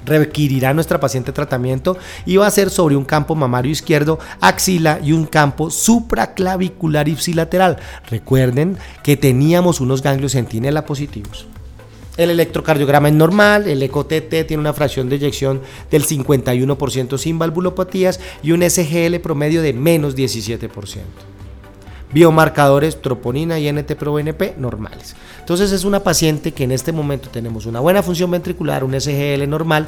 requerirá 0.06 0.72
nuestra 0.72 1.00
paciente 1.00 1.32
tratamiento 1.32 1.98
y 2.24 2.36
va 2.36 2.46
a 2.46 2.50
ser 2.50 2.70
sobre 2.70 2.96
un 2.96 3.04
campo 3.04 3.34
mamario 3.34 3.72
izquierdo, 3.72 4.18
axila 4.40 5.00
y 5.02 5.12
un 5.12 5.26
campo 5.26 5.70
supraclavicular 5.70 7.08
ipsilateral. 7.08 7.78
Recuerden 8.08 8.78
que 9.02 9.16
teníamos 9.16 9.80
unos 9.80 10.02
ganglios 10.02 10.32
centinela 10.32 10.86
positivos. 10.86 11.46
El 12.16 12.30
electrocardiograma 12.30 13.08
es 13.08 13.14
normal, 13.14 13.68
el 13.68 13.82
ECOTT 13.82 14.46
tiene 14.46 14.58
una 14.58 14.72
fracción 14.72 15.10
de 15.10 15.16
eyección 15.16 15.60
del 15.90 16.06
51% 16.06 17.18
sin 17.18 17.38
valvulopatías 17.38 18.20
y 18.42 18.52
un 18.52 18.62
SGL 18.62 19.16
promedio 19.20 19.60
de 19.60 19.74
menos 19.74 20.16
17%. 20.16 21.35
Biomarcadores 22.16 23.02
troponina 23.02 23.58
y 23.58 23.68
NT-proBNP 23.70 24.56
normales. 24.56 25.14
Entonces 25.38 25.70
es 25.70 25.84
una 25.84 26.02
paciente 26.02 26.52
que 26.52 26.64
en 26.64 26.72
este 26.72 26.90
momento 26.90 27.28
tenemos 27.28 27.66
una 27.66 27.80
buena 27.80 28.02
función 28.02 28.30
ventricular, 28.30 28.84
un 28.84 28.98
SGL 28.98 29.46
normal, 29.46 29.86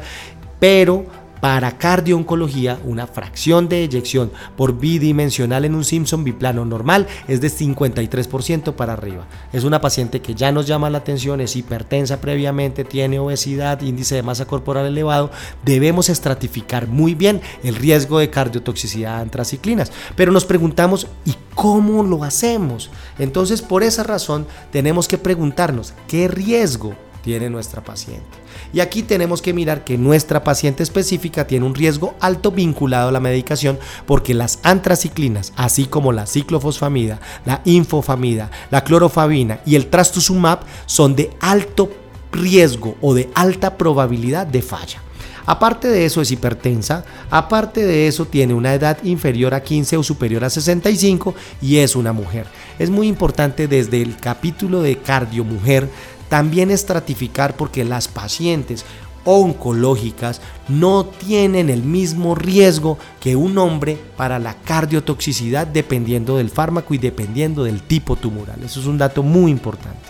pero 0.60 1.06
para 1.40 1.78
cardiooncología, 1.78 2.78
una 2.84 3.06
fracción 3.06 3.68
de 3.68 3.84
eyección 3.84 4.30
por 4.56 4.78
bidimensional 4.78 5.64
en 5.64 5.74
un 5.74 5.84
Simpson 5.84 6.24
biplano 6.24 6.64
normal 6.64 7.06
es 7.28 7.40
de 7.40 7.48
53% 7.48 8.74
para 8.74 8.94
arriba. 8.94 9.26
Es 9.52 9.64
una 9.64 9.80
paciente 9.80 10.20
que 10.20 10.34
ya 10.34 10.52
nos 10.52 10.66
llama 10.66 10.90
la 10.90 10.98
atención, 10.98 11.40
es 11.40 11.56
hipertensa 11.56 12.20
previamente, 12.20 12.84
tiene 12.84 13.18
obesidad, 13.18 13.80
índice 13.82 14.16
de 14.16 14.22
masa 14.22 14.46
corporal 14.46 14.86
elevado. 14.86 15.30
Debemos 15.64 16.08
estratificar 16.08 16.88
muy 16.88 17.14
bien 17.14 17.40
el 17.62 17.76
riesgo 17.76 18.18
de 18.18 18.30
cardiotoxicidad 18.30 19.20
antraciclinas. 19.20 19.92
Pero 20.16 20.32
nos 20.32 20.44
preguntamos, 20.44 21.06
¿y 21.24 21.34
cómo 21.54 22.02
lo 22.02 22.24
hacemos? 22.24 22.90
Entonces, 23.18 23.62
por 23.62 23.82
esa 23.82 24.02
razón, 24.02 24.46
tenemos 24.70 25.08
que 25.08 25.18
preguntarnos, 25.18 25.94
¿qué 26.06 26.28
riesgo 26.28 26.94
tiene 27.22 27.50
nuestra 27.50 27.82
paciente. 27.82 28.24
Y 28.72 28.80
aquí 28.80 29.02
tenemos 29.02 29.42
que 29.42 29.54
mirar 29.54 29.84
que 29.84 29.96
nuestra 29.96 30.44
paciente 30.44 30.82
específica 30.82 31.46
tiene 31.46 31.66
un 31.66 31.74
riesgo 31.74 32.14
alto 32.20 32.50
vinculado 32.50 33.08
a 33.08 33.12
la 33.12 33.20
medicación 33.20 33.78
porque 34.06 34.34
las 34.34 34.58
antraciclinas, 34.62 35.52
así 35.56 35.86
como 35.86 36.12
la 36.12 36.26
ciclofosfamida, 36.26 37.20
la 37.44 37.62
infofamida, 37.64 38.50
la 38.70 38.84
clorofabina 38.84 39.60
y 39.64 39.76
el 39.76 39.86
trastuzumab 39.86 40.60
son 40.86 41.16
de 41.16 41.30
alto 41.40 41.90
riesgo 42.32 42.96
o 43.00 43.14
de 43.14 43.30
alta 43.34 43.76
probabilidad 43.76 44.46
de 44.46 44.62
falla. 44.62 45.02
Aparte 45.48 45.88
de 45.88 46.04
eso 46.04 46.20
es 46.20 46.30
hipertensa, 46.30 47.06
aparte 47.30 47.86
de 47.86 48.06
eso 48.06 48.26
tiene 48.26 48.52
una 48.52 48.74
edad 48.74 48.98
inferior 49.02 49.54
a 49.54 49.62
15 49.62 49.96
o 49.96 50.02
superior 50.02 50.44
a 50.44 50.50
65 50.50 51.34
y 51.62 51.78
es 51.78 51.96
una 51.96 52.12
mujer. 52.12 52.46
Es 52.78 52.90
muy 52.90 53.08
importante 53.08 53.66
desde 53.66 54.02
el 54.02 54.16
capítulo 54.18 54.82
de 54.82 54.98
cardiomujer 54.98 55.88
también 56.28 56.70
estratificar 56.70 57.56
porque 57.56 57.84
las 57.84 58.08
pacientes 58.08 58.84
oncológicas 59.24 60.40
no 60.68 61.04
tienen 61.04 61.68
el 61.68 61.82
mismo 61.82 62.34
riesgo 62.34 62.98
que 63.20 63.36
un 63.36 63.58
hombre 63.58 64.00
para 64.16 64.38
la 64.38 64.54
cardiotoxicidad 64.54 65.66
dependiendo 65.66 66.36
del 66.38 66.50
fármaco 66.50 66.94
y 66.94 66.98
dependiendo 66.98 67.64
del 67.64 67.82
tipo 67.82 68.16
tumoral. 68.16 68.62
Eso 68.62 68.80
es 68.80 68.86
un 68.86 68.96
dato 68.96 69.22
muy 69.22 69.50
importante. 69.50 70.08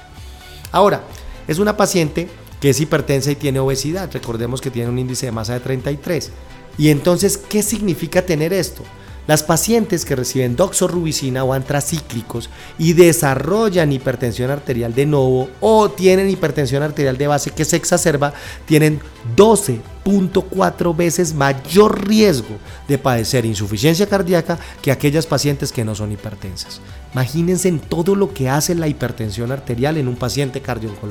Ahora, 0.71 1.03
es 1.49 1.59
una 1.59 1.77
paciente 1.77 2.29
que 2.61 2.71
es 2.71 2.81
hipertensa 2.81 3.31
y 3.31 3.37
tiene 3.37 3.59
obesidad. 3.59 4.11
Recordemos 4.13 4.61
que 4.61 4.71
tiene 4.71 4.91
un 4.91 4.99
índice 4.99 5.27
de 5.27 5.33
masa 5.33 5.55
de 5.55 5.61
33. 5.61 6.31
Y 6.77 6.91
entonces, 6.91 7.39
¿qué 7.39 7.63
significa 7.63 8.23
tener 8.23 8.53
esto? 8.53 8.83
Las 9.29 9.43
pacientes 9.43 10.07
que 10.07 10.17
reciben 10.17 10.57
doxorubicina 10.57 11.45
o 11.45 11.53
antracíclicos 11.53 12.49
y 12.79 12.95
desarrollan 12.95 13.93
hipertensión 13.93 14.51
arterial 14.51 14.95
de 14.95 15.05
nuevo 15.05 15.51
o 15.61 15.91
tienen 15.91 16.31
hipertensión 16.31 16.83
arterial 16.83 17.19
de 17.19 17.27
base 17.27 17.51
que 17.51 17.67
se 17.67 17.77
exacerba, 17.77 18.33
tienen 18.65 19.01
12.4 19.37 20.97
veces 20.97 21.35
mayor 21.35 22.09
riesgo 22.09 22.57
de 22.89 22.97
padecer 22.97 23.45
insuficiencia 23.45 24.07
cardíaca 24.07 24.59
que 24.81 24.93
aquellas 24.93 25.27
pacientes 25.27 25.73
que 25.73 25.85
no 25.85 25.95
son 25.95 26.11
hipertensas. 26.11 26.81
Imagínense 27.13 27.69
en 27.69 27.81
todo 27.81 28.15
lo 28.15 28.33
que 28.33 28.49
hace 28.49 28.75
la 28.75 28.89
hipertensión 28.89 29.53
arterial 29.53 29.99
en 29.99 30.09
un 30.09 30.17
paciente 30.17 30.63
cardiológico. 30.63 31.07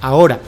Ahora, 0.00 0.40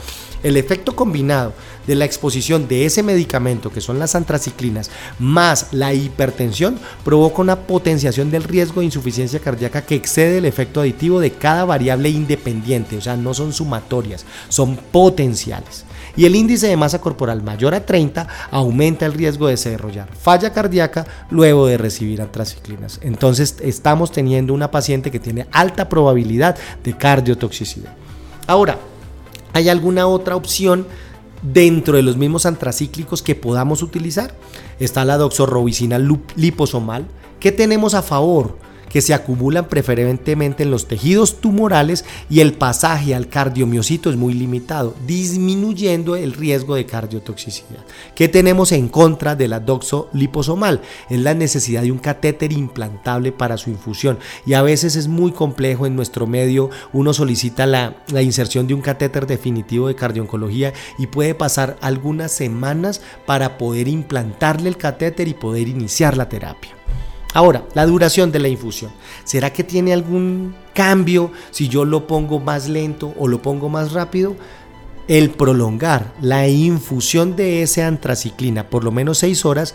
el 0.42 0.56
efecto 0.56 0.94
combinado 0.94 1.52
de 1.86 1.94
la 1.94 2.04
exposición 2.04 2.68
de 2.68 2.86
ese 2.86 3.02
medicamento, 3.02 3.70
que 3.70 3.80
son 3.80 3.98
las 3.98 4.14
antraciclinas, 4.14 4.90
más 5.18 5.68
la 5.72 5.92
hipertensión, 5.92 6.78
provoca 7.04 7.42
una 7.42 7.60
potenciación 7.60 8.30
del 8.30 8.44
riesgo 8.44 8.80
de 8.80 8.86
insuficiencia 8.86 9.40
cardíaca 9.40 9.82
que 9.82 9.94
excede 9.94 10.38
el 10.38 10.44
efecto 10.44 10.80
aditivo 10.80 11.20
de 11.20 11.32
cada 11.32 11.64
variable 11.64 12.08
independiente, 12.10 12.96
o 12.96 13.00
sea, 13.00 13.16
no 13.16 13.34
son 13.34 13.52
sumatorias, 13.52 14.24
son 14.48 14.76
potenciales. 14.76 15.84
Y 16.16 16.26
el 16.26 16.34
índice 16.34 16.66
de 16.66 16.76
masa 16.76 17.00
corporal 17.00 17.42
mayor 17.42 17.74
a 17.74 17.86
30 17.86 18.26
aumenta 18.50 19.06
el 19.06 19.14
riesgo 19.14 19.46
de 19.46 19.52
desarrollar 19.52 20.08
falla 20.14 20.52
cardíaca 20.52 21.06
luego 21.30 21.66
de 21.66 21.78
recibir 21.78 22.20
antraciclinas. 22.20 23.00
Entonces 23.02 23.56
estamos 23.60 24.12
teniendo 24.12 24.52
una 24.52 24.70
paciente 24.70 25.10
que 25.10 25.20
tiene 25.20 25.46
alta 25.52 25.88
probabilidad 25.88 26.56
de 26.82 26.96
cardiotoxicidad. 26.96 27.92
Ahora, 28.46 28.78
¿Hay 29.52 29.68
alguna 29.68 30.06
otra 30.06 30.36
opción 30.36 30.86
dentro 31.42 31.96
de 31.96 32.02
los 32.02 32.16
mismos 32.16 32.46
antracíclicos 32.46 33.22
que 33.22 33.34
podamos 33.34 33.82
utilizar? 33.82 34.34
Está 34.78 35.04
la 35.04 35.16
doxorubicina 35.16 35.98
liposomal. 36.36 37.06
¿Qué 37.40 37.52
tenemos 37.52 37.94
a 37.94 38.02
favor? 38.02 38.56
Que 38.90 39.00
se 39.00 39.14
acumulan 39.14 39.68
preferentemente 39.68 40.64
en 40.64 40.70
los 40.70 40.86
tejidos 40.86 41.40
tumorales 41.40 42.04
y 42.28 42.40
el 42.40 42.52
pasaje 42.52 43.14
al 43.14 43.28
cardiomiocito 43.28 44.10
es 44.10 44.16
muy 44.16 44.34
limitado, 44.34 44.94
disminuyendo 45.06 46.16
el 46.16 46.34
riesgo 46.34 46.74
de 46.74 46.84
cardiotoxicidad. 46.84 47.84
¿Qué 48.14 48.28
tenemos 48.28 48.72
en 48.72 48.88
contra 48.88 49.36
de 49.36 49.48
la 49.48 49.60
doxoliposomal? 49.60 50.82
Es 51.08 51.20
la 51.20 51.34
necesidad 51.34 51.82
de 51.82 51.92
un 51.92 51.98
catéter 51.98 52.52
implantable 52.52 53.32
para 53.32 53.56
su 53.56 53.70
infusión 53.70 54.18
y 54.44 54.54
a 54.54 54.62
veces 54.62 54.96
es 54.96 55.08
muy 55.08 55.32
complejo 55.32 55.86
en 55.86 55.96
nuestro 55.96 56.26
medio, 56.26 56.70
uno 56.92 57.14
solicita 57.14 57.66
la, 57.66 58.02
la 58.08 58.22
inserción 58.22 58.66
de 58.66 58.74
un 58.74 58.82
catéter 58.82 59.26
definitivo 59.26 59.88
de 59.88 59.94
cardioncología 59.94 60.72
y 60.98 61.06
puede 61.06 61.34
pasar 61.34 61.76
algunas 61.80 62.32
semanas 62.32 63.00
para 63.26 63.56
poder 63.56 63.86
implantarle 63.86 64.68
el 64.68 64.76
catéter 64.76 65.28
y 65.28 65.34
poder 65.34 65.68
iniciar 65.68 66.16
la 66.16 66.28
terapia. 66.28 66.79
Ahora, 67.32 67.64
la 67.74 67.86
duración 67.86 68.32
de 68.32 68.40
la 68.40 68.48
infusión. 68.48 68.90
¿Será 69.24 69.52
que 69.52 69.62
tiene 69.64 69.92
algún 69.92 70.54
cambio 70.74 71.30
si 71.50 71.68
yo 71.68 71.84
lo 71.84 72.06
pongo 72.06 72.40
más 72.40 72.68
lento 72.68 73.14
o 73.18 73.28
lo 73.28 73.40
pongo 73.40 73.68
más 73.68 73.92
rápido? 73.92 74.36
El 75.06 75.30
prolongar 75.30 76.12
la 76.20 76.48
infusión 76.48 77.36
de 77.36 77.62
esa 77.62 77.86
antraciclina 77.86 78.68
por 78.68 78.84
lo 78.84 78.92
menos 78.92 79.18
6 79.18 79.44
horas 79.44 79.74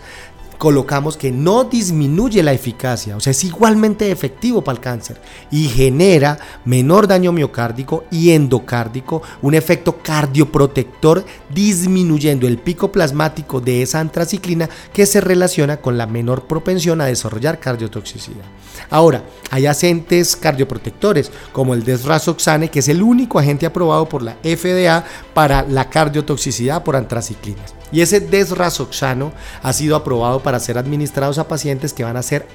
colocamos 0.58 1.16
que 1.16 1.30
no 1.30 1.64
disminuye 1.64 2.42
la 2.42 2.52
eficacia, 2.52 3.16
o 3.16 3.20
sea, 3.20 3.30
es 3.30 3.44
igualmente 3.44 4.10
efectivo 4.10 4.62
para 4.62 4.76
el 4.76 4.82
cáncer 4.82 5.20
y 5.50 5.68
genera 5.68 6.38
menor 6.64 7.06
daño 7.06 7.32
miocárdico 7.32 8.04
y 8.10 8.30
endocárdico, 8.30 9.22
un 9.42 9.54
efecto 9.54 9.98
cardioprotector 10.02 11.24
disminuyendo 11.50 12.46
el 12.46 12.58
pico 12.58 12.92
plasmático 12.92 13.60
de 13.60 13.82
esa 13.82 14.00
antraciclina 14.00 14.68
que 14.92 15.06
se 15.06 15.20
relaciona 15.20 15.78
con 15.78 15.98
la 15.98 16.06
menor 16.06 16.46
propensión 16.46 17.00
a 17.00 17.06
desarrollar 17.06 17.60
cardiotoxicidad. 17.60 18.44
Ahora, 18.90 19.24
hay 19.50 19.66
agentes 19.66 20.36
cardioprotectores 20.36 21.30
como 21.52 21.74
el 21.74 21.84
desrazoxane, 21.84 22.70
que 22.70 22.80
es 22.80 22.88
el 22.88 23.02
único 23.02 23.38
agente 23.38 23.66
aprobado 23.66 24.08
por 24.08 24.22
la 24.22 24.36
FDA 24.42 25.04
para 25.34 25.62
la 25.62 25.88
cardiotoxicidad 25.88 26.82
por 26.82 26.96
antraciclinas. 26.96 27.74
Y 27.92 28.00
ese 28.00 28.20
desrazoxano 28.20 29.32
ha 29.62 29.72
sido 29.72 29.96
aprobado 29.96 30.42
para 30.46 30.60
ser 30.60 30.78
administrados 30.78 31.38
a 31.38 31.48
pacientes 31.48 31.92
que 31.92 32.04
van 32.04 32.16
a 32.16 32.22
ser 32.22 32.46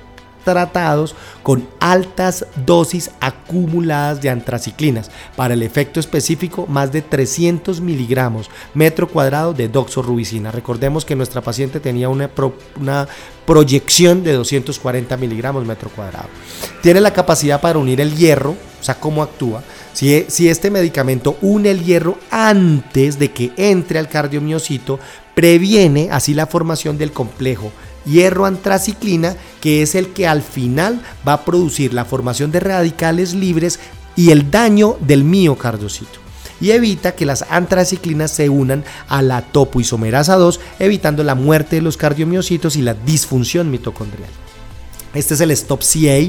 tratados 0.46 1.14
con 1.44 1.68
altas 1.82 2.46
dosis 2.66 3.12
acumuladas 3.20 4.22
de 4.22 4.30
antraciclinas. 4.30 5.12
Para 5.36 5.56
el 5.56 5.62
efecto 5.62 6.00
específico, 6.00 6.68
más 6.68 6.94
de 6.94 7.02
300 7.02 7.82
miligramos 7.82 8.50
metro 8.74 9.10
cuadrado 9.10 9.54
de 9.54 9.68
doxorubicina. 9.68 10.52
Recordemos 10.52 11.04
que 11.04 11.18
nuestra 11.18 11.42
paciente 11.42 11.82
tenía 11.82 12.08
una, 12.08 12.30
una 12.80 13.10
proyección 13.46 14.24
de 14.24 14.32
240 14.32 15.18
miligramos 15.18 15.66
metro 15.66 15.90
cuadrado. 15.90 16.30
Tiene 16.82 17.02
la 17.02 17.12
capacidad 17.12 17.60
para 17.60 17.78
unir 17.78 18.00
el 18.00 18.16
hierro, 18.16 18.52
o 18.52 18.84
sea, 18.84 18.96
cómo 18.96 19.22
actúa. 19.22 19.64
Si, 19.92 20.26
si, 20.30 20.48
este 20.48 20.72
medicamento 20.72 21.36
une 21.42 21.72
el 21.72 21.84
hierro 21.84 22.18
antes 22.32 23.20
de 23.20 23.32
que 23.32 23.52
entre 23.58 24.00
al 24.00 24.08
cardiomiocito, 24.08 25.02
previene 25.42 26.10
así 26.12 26.36
la 26.36 26.46
formación 26.46 27.00
del 27.00 27.12
complejo 27.12 27.72
hierro 28.06 28.46
antraciclina, 28.46 29.36
que 29.60 29.82
es 29.82 29.96
el 29.96 30.10
que 30.10 30.28
al 30.28 30.44
final 30.44 31.02
va 31.28 31.34
a 31.34 31.46
producir 31.46 31.96
la 31.96 32.06
formación 32.06 32.52
de 32.52 32.60
radicales 32.60 33.34
libres 33.34 33.80
y 34.16 34.30
el 34.30 34.52
daño 34.52 34.98
del 35.00 35.24
miocardiocito. 35.24 36.20
Y 36.60 36.70
evita 36.70 37.16
que 37.16 37.26
las 37.26 37.44
antraciclinas 37.50 38.30
se 38.30 38.50
unan 38.50 38.84
a 39.08 39.24
la 39.24 39.42
topoisomerasa 39.42 40.36
2, 40.36 40.60
evitando 40.78 41.24
la 41.24 41.34
muerte 41.34 41.78
de 41.78 41.82
los 41.82 41.98
cardiomiocitos 41.98 42.76
y 42.76 42.84
la 42.84 42.94
disfunción 42.94 43.72
mitocondrial. 43.72 44.30
Este 45.16 45.34
es 45.34 45.42
el 45.42 45.50
Stop 45.50 45.82
CA, 45.82 46.20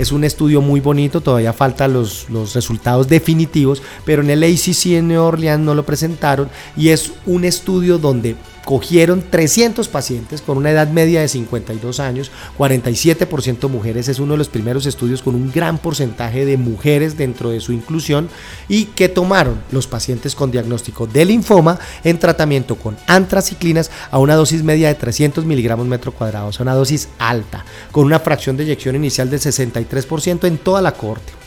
es 0.00 0.12
un 0.12 0.24
estudio 0.24 0.62
muy 0.62 0.80
bonito, 0.80 1.20
todavía 1.20 1.52
faltan 1.52 1.92
los, 1.92 2.30
los, 2.30 2.54
resultados 2.54 3.06
definitivos, 3.06 3.82
pero 4.06 4.22
en 4.22 4.30
el 4.30 4.42
ACC 4.42 4.86
en 4.86 5.08
New 5.08 5.22
Orleans 5.22 5.62
no 5.62 5.74
lo 5.74 5.84
presentaron 5.84 6.48
y 6.74 6.88
es 6.88 7.12
un 7.26 7.44
estudio 7.44 7.98
donde 7.98 8.34
cogieron 8.70 9.24
300 9.28 9.88
pacientes 9.88 10.42
con 10.42 10.56
una 10.56 10.70
edad 10.70 10.86
media 10.86 11.20
de 11.20 11.26
52 11.26 11.98
años, 11.98 12.30
47% 12.56 13.68
mujeres, 13.68 14.06
es 14.06 14.20
uno 14.20 14.34
de 14.34 14.38
los 14.38 14.48
primeros 14.48 14.86
estudios 14.86 15.22
con 15.22 15.34
un 15.34 15.50
gran 15.50 15.78
porcentaje 15.78 16.46
de 16.46 16.56
mujeres 16.56 17.18
dentro 17.18 17.50
de 17.50 17.58
su 17.58 17.72
inclusión 17.72 18.28
y 18.68 18.84
que 18.84 19.08
tomaron 19.08 19.60
los 19.72 19.88
pacientes 19.88 20.36
con 20.36 20.52
diagnóstico 20.52 21.08
de 21.08 21.24
linfoma 21.24 21.80
en 22.04 22.20
tratamiento 22.20 22.76
con 22.76 22.96
antraciclinas 23.08 23.90
a 24.08 24.20
una 24.20 24.36
dosis 24.36 24.62
media 24.62 24.86
de 24.86 24.94
300 24.94 25.44
miligramos 25.44 25.88
metro 25.88 26.12
cuadrado, 26.12 26.46
o 26.46 26.52
sea, 26.52 26.62
una 26.62 26.74
dosis 26.74 27.08
alta, 27.18 27.64
con 27.90 28.06
una 28.06 28.20
fracción 28.20 28.56
de 28.56 28.62
eyección 28.62 28.94
inicial 28.94 29.28
del 29.28 29.40
63% 29.40 30.46
en 30.46 30.58
toda 30.58 30.80
la 30.80 30.92
corte. 30.92 31.39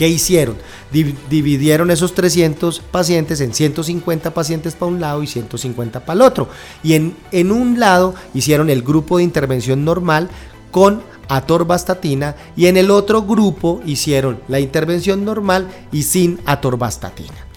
¿Qué 0.00 0.08
hicieron? 0.08 0.56
Dividieron 0.90 1.90
esos 1.90 2.14
300 2.14 2.80
pacientes 2.90 3.42
en 3.42 3.52
150 3.52 4.32
pacientes 4.32 4.74
para 4.74 4.90
un 4.90 4.98
lado 4.98 5.22
y 5.22 5.26
150 5.26 6.06
para 6.06 6.14
el 6.14 6.22
otro. 6.22 6.48
Y 6.82 6.94
en, 6.94 7.14
en 7.32 7.52
un 7.52 7.78
lado 7.78 8.14
hicieron 8.32 8.70
el 8.70 8.80
grupo 8.80 9.18
de 9.18 9.24
intervención 9.24 9.84
normal 9.84 10.30
con 10.70 11.02
atorvastatina 11.28 12.34
y 12.56 12.68
en 12.68 12.78
el 12.78 12.90
otro 12.90 13.24
grupo 13.24 13.82
hicieron 13.84 14.40
la 14.48 14.58
intervención 14.58 15.22
normal 15.22 15.68
y 15.92 16.04
sin 16.04 16.40
atorvastatina. 16.46 17.49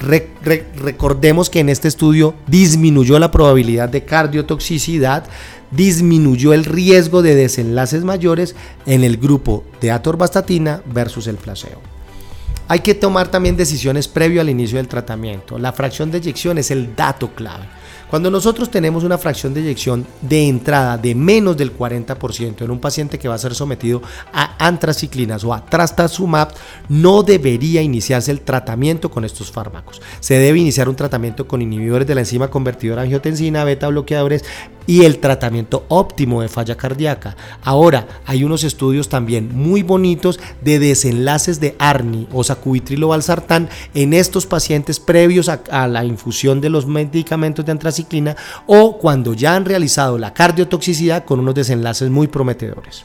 Recordemos 0.00 1.50
que 1.50 1.60
en 1.60 1.68
este 1.68 1.88
estudio 1.88 2.34
disminuyó 2.46 3.18
la 3.18 3.30
probabilidad 3.30 3.88
de 3.88 4.04
cardiotoxicidad, 4.04 5.24
disminuyó 5.70 6.52
el 6.52 6.64
riesgo 6.64 7.22
de 7.22 7.34
desenlaces 7.34 8.04
mayores 8.04 8.54
en 8.86 9.04
el 9.04 9.16
grupo 9.16 9.64
de 9.80 9.90
atorvastatina 9.90 10.82
versus 10.86 11.26
el 11.26 11.36
placebo. 11.36 11.80
Hay 12.68 12.80
que 12.80 12.94
tomar 12.94 13.28
también 13.28 13.56
decisiones 13.56 14.08
previo 14.08 14.40
al 14.40 14.50
inicio 14.50 14.78
del 14.78 14.88
tratamiento. 14.88 15.58
La 15.58 15.72
fracción 15.72 16.10
de 16.10 16.18
eyección 16.18 16.58
es 16.58 16.70
el 16.70 16.96
dato 16.96 17.32
clave. 17.34 17.66
Cuando 18.10 18.30
nosotros 18.30 18.70
tenemos 18.70 19.02
una 19.02 19.18
fracción 19.18 19.52
de 19.52 19.62
eyección 19.62 20.06
de 20.20 20.46
entrada 20.46 20.96
de 20.96 21.14
menos 21.14 21.56
del 21.56 21.76
40% 21.76 22.62
en 22.62 22.70
un 22.70 22.78
paciente 22.78 23.18
que 23.18 23.26
va 23.28 23.34
a 23.34 23.38
ser 23.38 23.54
sometido 23.54 24.00
a 24.32 24.64
antraciclinas 24.64 25.42
o 25.42 25.52
a 25.52 25.64
trastazumab, 25.64 26.52
no 26.88 27.24
debería 27.24 27.82
iniciarse 27.82 28.30
el 28.30 28.42
tratamiento 28.42 29.10
con 29.10 29.24
estos 29.24 29.50
fármacos. 29.50 30.00
Se 30.20 30.38
debe 30.38 30.58
iniciar 30.58 30.88
un 30.88 30.94
tratamiento 30.94 31.48
con 31.48 31.62
inhibidores 31.62 32.06
de 32.06 32.14
la 32.14 32.20
enzima 32.20 32.48
convertidora 32.48 33.02
angiotensina, 33.02 33.64
beta 33.64 33.88
bloqueadores 33.88 34.44
y 34.86 35.04
el 35.04 35.18
tratamiento 35.18 35.84
óptimo 35.88 36.42
de 36.42 36.48
falla 36.48 36.76
cardíaca. 36.76 37.36
Ahora, 37.62 38.06
hay 38.24 38.44
unos 38.44 38.64
estudios 38.64 39.08
también 39.08 39.50
muy 39.54 39.82
bonitos 39.82 40.38
de 40.60 40.78
desenlaces 40.78 41.60
de 41.60 41.76
ARNI 41.78 42.28
o 42.32 42.44
sacubitrilo 42.44 43.08
valsartán 43.08 43.68
en 43.94 44.12
estos 44.14 44.46
pacientes 44.46 45.00
previos 45.00 45.48
a, 45.48 45.88
la 45.88 46.04
infusión 46.04 46.60
de 46.60 46.70
los 46.70 46.86
medicamentos 46.86 47.64
de 47.64 47.72
antraciclinas 47.72 48.36
o 48.66 48.98
cuando 48.98 49.34
ya 49.34 49.54
han 49.54 49.64
realizado 49.64 50.18
la 50.18 50.32
cardiotoxicidad 50.32 51.24
con 51.24 51.40
unos 51.40 51.54
desenlaces 51.54 52.10
muy 52.10 52.28
prometedores. 52.28 53.04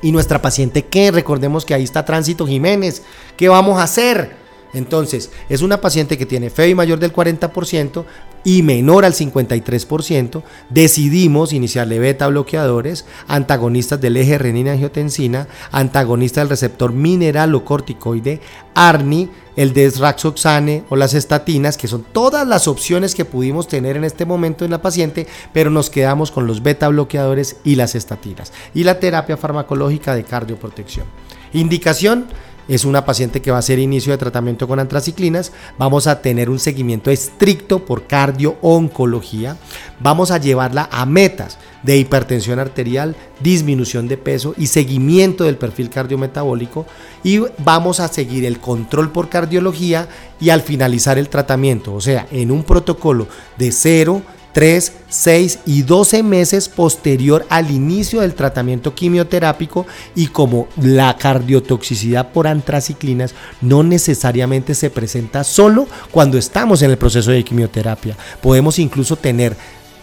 Y 0.00 0.12
nuestra 0.12 0.40
paciente, 0.40 0.84
¿qué? 0.84 1.10
Recordemos 1.10 1.64
que 1.64 1.74
ahí 1.74 1.82
está 1.82 2.04
Tránsito 2.04 2.46
Jiménez. 2.46 3.02
¿Qué 3.36 3.48
vamos 3.48 3.78
a 3.78 3.82
hacer? 3.82 4.36
Entonces, 4.74 5.30
es 5.48 5.62
una 5.62 5.80
paciente 5.80 6.18
que 6.18 6.26
tiene 6.26 6.50
FEBI 6.50 6.74
mayor 6.74 6.98
del 6.98 7.12
40% 7.12 8.04
y 8.44 8.62
menor 8.62 9.04
al 9.04 9.14
53%. 9.14 10.42
Decidimos 10.70 11.52
iniciarle 11.52 11.98
beta 11.98 12.26
bloqueadores, 12.28 13.06
antagonistas 13.26 14.00
del 14.00 14.16
eje 14.16 14.38
renina-angiotensina, 14.38 15.48
antagonistas 15.72 16.42
del 16.42 16.50
receptor 16.50 16.92
mineralocorticoide, 16.92 18.40
ARNI, 18.74 19.28
el 19.56 19.72
desraxoxane 19.72 20.84
o 20.88 20.94
las 20.94 21.14
estatinas, 21.14 21.76
que 21.76 21.88
son 21.88 22.04
todas 22.12 22.46
las 22.46 22.68
opciones 22.68 23.16
que 23.16 23.24
pudimos 23.24 23.66
tener 23.66 23.96
en 23.96 24.04
este 24.04 24.24
momento 24.24 24.64
en 24.64 24.70
la 24.70 24.80
paciente, 24.80 25.26
pero 25.52 25.68
nos 25.70 25.90
quedamos 25.90 26.30
con 26.30 26.46
los 26.46 26.62
beta 26.62 26.88
bloqueadores 26.88 27.56
y 27.64 27.74
las 27.74 27.96
estatinas. 27.96 28.52
Y 28.72 28.84
la 28.84 29.00
terapia 29.00 29.36
farmacológica 29.36 30.14
de 30.14 30.22
cardioprotección. 30.22 31.06
Indicación 31.52 32.26
es 32.68 32.84
una 32.84 33.04
paciente 33.04 33.40
que 33.40 33.50
va 33.50 33.56
a 33.56 33.60
hacer 33.60 33.78
inicio 33.78 34.12
de 34.12 34.18
tratamiento 34.18 34.68
con 34.68 34.78
antraciclinas. 34.78 35.52
Vamos 35.78 36.06
a 36.06 36.20
tener 36.20 36.50
un 36.50 36.58
seguimiento 36.58 37.10
estricto 37.10 37.84
por 37.84 38.06
cardio-oncología. 38.06 39.56
Vamos 40.00 40.30
a 40.30 40.38
llevarla 40.38 40.88
a 40.92 41.06
metas 41.06 41.58
de 41.82 41.96
hipertensión 41.96 42.58
arterial, 42.58 43.16
disminución 43.40 44.06
de 44.08 44.18
peso 44.18 44.54
y 44.56 44.66
seguimiento 44.66 45.44
del 45.44 45.56
perfil 45.56 45.88
cardiometabólico. 45.88 46.86
Y 47.24 47.40
vamos 47.58 48.00
a 48.00 48.08
seguir 48.08 48.44
el 48.44 48.60
control 48.60 49.10
por 49.10 49.28
cardiología 49.28 50.08
y 50.38 50.50
al 50.50 50.62
finalizar 50.62 51.18
el 51.18 51.28
tratamiento, 51.28 51.94
o 51.94 52.00
sea, 52.00 52.26
en 52.30 52.50
un 52.50 52.62
protocolo 52.62 53.26
de 53.56 53.72
0, 53.72 54.22
3, 54.58 54.92
6 55.08 55.58
y 55.66 55.82
12 55.82 56.24
meses 56.24 56.68
posterior 56.68 57.46
al 57.48 57.70
inicio 57.70 58.22
del 58.22 58.34
tratamiento 58.34 58.92
quimioterápico 58.92 59.86
y 60.16 60.26
como 60.26 60.66
la 60.82 61.16
cardiotoxicidad 61.16 62.32
por 62.32 62.48
antraciclinas 62.48 63.36
no 63.60 63.84
necesariamente 63.84 64.74
se 64.74 64.90
presenta 64.90 65.44
solo 65.44 65.86
cuando 66.10 66.38
estamos 66.38 66.82
en 66.82 66.90
el 66.90 66.98
proceso 66.98 67.30
de 67.30 67.44
quimioterapia. 67.44 68.16
Podemos 68.42 68.80
incluso 68.80 69.14
tener 69.14 69.56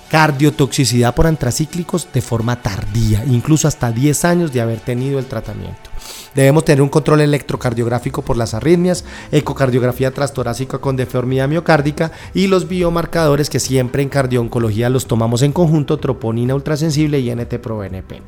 cardiotoxicidad 0.10 1.14
por 1.14 1.28
antracíclicos 1.28 2.08
de 2.14 2.22
forma 2.22 2.62
tardía, 2.62 3.26
incluso 3.26 3.68
hasta 3.68 3.92
10 3.92 4.24
años 4.24 4.54
de 4.54 4.62
haber 4.62 4.80
tenido 4.80 5.20
el 5.20 5.26
tratamiento. 5.26 5.90
Debemos 6.36 6.66
tener 6.66 6.82
un 6.82 6.90
control 6.90 7.22
electrocardiográfico 7.22 8.22
por 8.22 8.38
las 8.38 8.54
arritmias, 8.54 9.06
ecocardiografía 9.32 10.12
trastorácica 10.12 10.80
con 10.80 10.96
deformidad 10.96 11.48
miocárdica 11.48 12.12
y 12.34 12.48
los 12.48 12.68
biomarcadores 12.68 13.50
que 13.50 13.60
siempre 13.60 14.04
en 14.04 14.10
cardiooncología 14.10 14.90
los 14.90 15.08
tomamos 15.08 15.42
en 15.42 15.54
conjunto, 15.54 15.98
troponina 15.98 16.56
ultrasensible 16.56 17.20
y 17.20 17.30
NT-proBNP. 17.30 18.22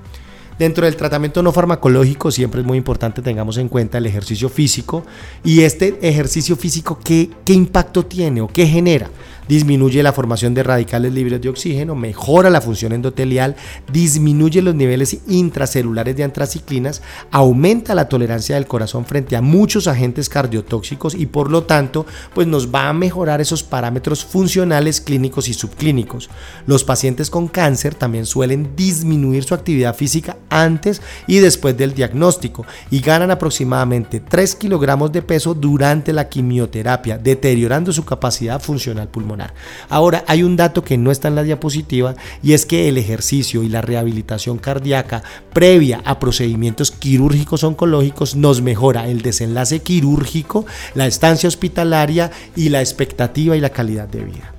Dentro 0.58 0.86
del 0.86 0.96
tratamiento 0.96 1.44
no 1.44 1.52
farmacológico 1.52 2.32
siempre 2.32 2.62
es 2.62 2.68
muy 2.68 2.80
importante 2.80 3.22
tengamos 3.22 3.58
en 3.58 3.70
cuenta 3.70 4.00
el 4.00 4.08
ejercicio 4.08 4.50
físico 4.50 5.06
y 5.44 5.62
este 5.62 6.00
ejercicio 6.02 6.56
físico 6.56 6.98
qué, 7.04 7.30
qué 7.46 7.54
impacto 7.54 8.06
tiene 8.08 8.42
o 8.42 8.48
qué 8.48 8.66
genera 8.66 9.08
disminuye 9.48 10.04
la 10.04 10.14
formación 10.14 10.54
de 10.54 10.64
radicales 10.64 11.14
libres 11.14 11.42
de 11.42 11.50
oxígeno, 11.50 11.96
mejora 11.96 12.50
la 12.50 12.62
función 12.62 12.92
endotelial, 12.92 13.56
disminuye 13.92 14.62
los 14.62 14.76
niveles 14.76 15.20
intracelulares 15.28 16.16
de 16.16 16.24
antraciclinas, 16.24 17.02
aumenta 17.32 17.96
la 17.96 18.10
tolerancia 18.10 18.56
del 18.56 18.68
corazón 18.68 19.06
frente 19.06 19.36
a 19.36 19.42
muchos 19.42 19.88
agentes 19.88 20.30
cardiotóxicos 20.30 21.16
y 21.16 21.26
por 21.26 21.50
lo 21.50 21.64
tanto 21.64 22.06
pues 22.34 22.48
nos 22.48 22.74
va 22.74 22.90
a 22.90 22.94
mejorar 22.94 23.42
esos 23.42 23.64
parámetros 23.64 24.26
funcionales 24.26 25.02
clínicos 25.02 25.48
y 25.48 25.54
subclínicos. 25.54 26.30
Los 26.66 26.84
pacientes 26.84 27.30
con 27.30 27.48
cáncer 27.48 27.96
también 27.96 28.26
suelen 28.26 28.76
disminuir 28.76 29.44
su 29.44 29.54
actividad 29.54 29.96
física 29.96 30.38
antes 30.50 31.02
y 31.28 31.38
después 31.38 31.78
del 31.78 31.94
diagnóstico 31.94 32.66
y 32.92 33.00
ganan 33.00 33.32
aproximadamente 33.32 34.20
3 34.20 34.56
kilogramos 34.56 35.12
de 35.12 35.22
peso 35.22 35.54
durante 35.54 36.14
la 36.14 36.28
quimioterapia, 36.30 37.18
deteriorando 37.18 37.92
su 37.92 38.04
capacidad 38.04 38.62
funcional 38.62 39.08
pulmonar. 39.08 39.37
Ahora, 39.90 40.24
hay 40.28 40.44
un 40.44 40.56
dato 40.56 40.84
que 40.84 40.98
no 40.98 41.12
está 41.12 41.28
en 41.28 41.36
la 41.36 41.44
diapositiva 41.44 42.16
y 42.44 42.54
es 42.54 42.66
que 42.66 42.88
el 42.88 42.98
ejercicio 42.98 43.64
y 43.64 43.70
la 43.70 43.82
rehabilitación 43.82 44.58
cardíaca 44.58 45.24
previa 45.54 46.02
a 46.06 46.20
procedimientos 46.20 46.92
quirúrgicos 46.92 47.64
oncológicos 47.64 48.36
nos 48.36 48.62
mejora 48.62 49.08
el 49.08 49.22
desenlace 49.22 49.80
quirúrgico, 49.80 50.66
la 50.96 51.08
estancia 51.08 51.48
hospitalaria 51.48 52.32
y 52.56 52.70
la 52.70 52.82
expectativa 52.82 53.56
y 53.56 53.62
la 53.62 53.70
calidad 53.70 54.08
de 54.08 54.24
vida. 54.24 54.57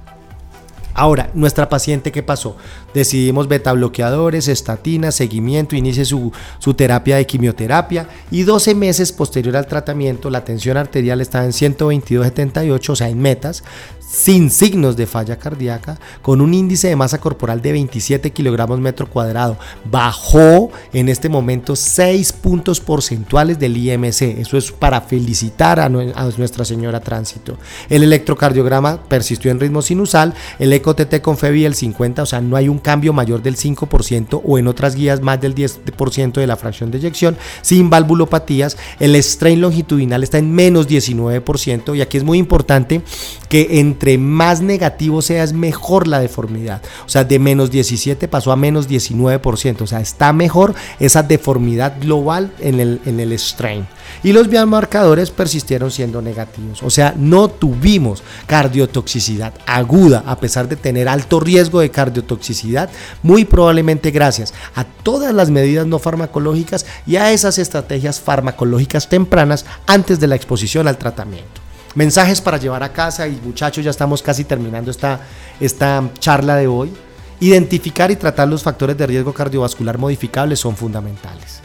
Ahora, 0.99 1.31
nuestra 1.33 1.69
paciente, 1.69 2.11
¿qué 2.11 2.25
pasó? 2.25 2.57
Decidimos 2.93 3.47
beta 3.47 3.73
bloqueadores, 3.73 4.49
estatinas, 4.49 5.15
seguimiento, 5.15 5.77
inicie 5.77 6.05
su, 6.05 6.33
su, 6.59 6.75
terapia 6.75 7.15
de 7.15 7.25
quimioterapia 7.25 8.09
y 8.33 8.43
12 8.43 8.75
meses 8.75 9.13
posterior 9.13 9.57
al 9.57 9.69
tratamiento 9.69 10.29
la 10.29 10.45
tensión 10.45 10.77
arterial 10.77 11.21
estaba 11.21 11.45
en 11.45 11.53
122,78, 11.53 12.91
o 12.91 12.97
sea, 12.97 13.09
en 13.09 13.21
metas, 13.21 13.63
sin 14.09 14.51
signos 14.51 14.97
de 14.97 15.07
falla 15.07 15.39
cardíaca, 15.39 15.99
con 16.23 16.41
un 16.41 16.55
índice 16.55 16.89
de 16.89 16.97
masa 16.97 17.21
corporal 17.21 17.61
de 17.61 17.73
27 17.73 18.31
kilogramos 18.31 18.81
metro 18.81 19.09
cuadrado. 19.09 19.59
Bajó 19.85 20.71
en 20.95 21.11
este 21.11 21.29
momento 21.29 21.77
6 21.77 22.33
puntos 22.33 22.81
porcentuales 22.81 23.59
del 23.59 23.77
IMC. 23.77 24.23
Eso 24.23 24.57
es 24.57 24.73
para 24.73 25.03
felicitar 25.03 25.79
a, 25.79 25.89
Nuestra 25.89 26.65
Señora 26.65 27.01
Tránsito. 27.01 27.59
El 27.91 28.03
electrocardiograma 28.03 29.03
persistió 29.03 29.51
en 29.51 29.61
ritmo 29.61 29.83
sinusal, 29.83 30.35
el 30.59 30.73
ECO-TT 30.91 31.21
con 31.21 31.37
FEBI 31.37 31.65
el 31.65 31.75
50, 31.75 32.23
o 32.23 32.27
sea, 32.27 32.41
no 32.41 32.57
hay 32.57 32.69
un 32.69 32.79
cambio 32.79 33.13
mayor 33.13 33.43
del 33.43 33.57
5% 33.57 34.41
o 34.45 34.59
en 34.59 34.69
otras 34.69 34.95
guías 34.95 35.21
más 35.21 35.41
del 35.41 35.55
10% 35.55 36.33
de 36.33 36.47
la 36.47 36.57
fracción 36.57 36.91
de 36.91 36.99
eyección, 36.99 37.37
sin 37.63 37.91
valvulopatías. 37.91 38.77
El 39.01 39.15
strain 39.17 39.61
longitudinal 39.61 40.23
está 40.23 40.39
en 40.39 40.53
menos 40.53 40.89
19% 40.89 41.97
y 41.97 42.01
aquí 42.01 42.17
es 42.17 42.25
muy 42.25 42.39
importante 42.39 43.03
que 43.49 43.81
entre 43.81 44.19
más 44.19 44.61
negativo 44.61 45.23
sea 45.23 45.45
es 45.45 45.53
mejor 45.53 46.07
la 46.07 46.21
deformidad. 46.21 46.83
O 47.07 47.09
sea, 47.09 47.25
de 47.25 47.39
menos 47.39 47.71
17 47.71 48.29
pasó 48.29 48.53
a 48.53 48.57
menos 48.57 48.89
19%. 48.89 49.83
O 49.83 49.87
sea, 49.87 50.01
está 50.01 50.33
mejor 50.33 50.75
esa 51.01 51.23
deformidad 51.23 52.01
global 52.01 52.53
en 52.61 52.81
el, 52.81 53.01
en 53.07 53.21
el 53.21 53.33
strain. 53.39 53.87
Y 54.23 54.33
los 54.33 54.49
biomarcadores 54.49 55.31
persistieron 55.31 55.91
siendo 55.91 56.23
negativos. 56.23 56.83
O 56.83 56.91
sea, 56.91 57.15
no 57.17 57.49
tuvimos 57.49 58.23
cardiotoxicidad 58.47 59.53
aguda 59.67 60.25
a 60.27 60.39
pesar 60.39 60.69
de 60.69 60.77
tener 60.79 61.09
alto 61.09 61.41
riesgo 61.41 61.81
de 61.81 61.91
cardiotoxicidad, 61.91 62.91
muy 63.23 63.45
probablemente 63.45 64.11
gracias 64.11 64.55
a 64.75 64.85
todas 64.85 65.35
las 65.35 65.51
medidas 65.51 65.87
no 65.87 65.99
farmacológicas 65.99 66.87
y 67.07 67.17
a 67.17 67.33
esas 67.33 67.59
estrategias 67.59 68.21
farmacológicas 68.21 69.09
tempranas 69.09 69.65
antes 69.87 70.21
de 70.21 70.27
la 70.27 70.37
exposición 70.37 70.89
al 70.89 70.99
tratamiento. 70.99 71.61
Mensajes 71.95 72.41
para 72.41 72.59
llevar 72.59 72.83
a 72.83 72.93
casa 72.93 73.27
y 73.27 73.41
muchachos, 73.43 73.85
ya 73.85 73.91
estamos 73.91 74.23
casi 74.23 74.45
terminando 74.45 74.91
esta, 74.91 75.21
esta 75.59 76.09
charla 76.19 76.57
de 76.57 76.67
hoy. 76.67 76.93
Identificar 77.41 78.11
y 78.11 78.17
tratar 78.17 78.49
los 78.49 78.63
factores 78.63 78.97
de 78.97 79.07
riesgo 79.07 79.33
cardiovascular 79.33 79.99
modificables 79.99 80.61
son 80.61 80.77
fundamentales. 80.77 81.61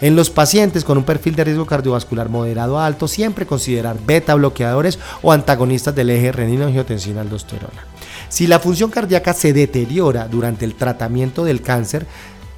En 0.00 0.14
los 0.14 0.30
pacientes 0.30 0.84
con 0.84 0.96
un 0.96 1.04
perfil 1.04 1.34
de 1.34 1.44
riesgo 1.44 1.66
cardiovascular 1.66 2.28
moderado 2.28 2.78
a 2.78 2.86
alto, 2.86 3.08
siempre 3.08 3.46
considerar 3.46 3.96
beta 4.04 4.34
bloqueadores 4.34 4.98
o 5.22 5.32
antagonistas 5.32 5.94
del 5.94 6.10
eje 6.10 6.32
renina-angiotensina-aldosterona. 6.32 7.97
Si 8.28 8.46
la 8.46 8.58
función 8.58 8.90
cardíaca 8.90 9.32
se 9.32 9.52
deteriora 9.52 10.28
durante 10.28 10.64
el 10.64 10.74
tratamiento 10.74 11.44
del 11.44 11.62
cáncer, 11.62 12.06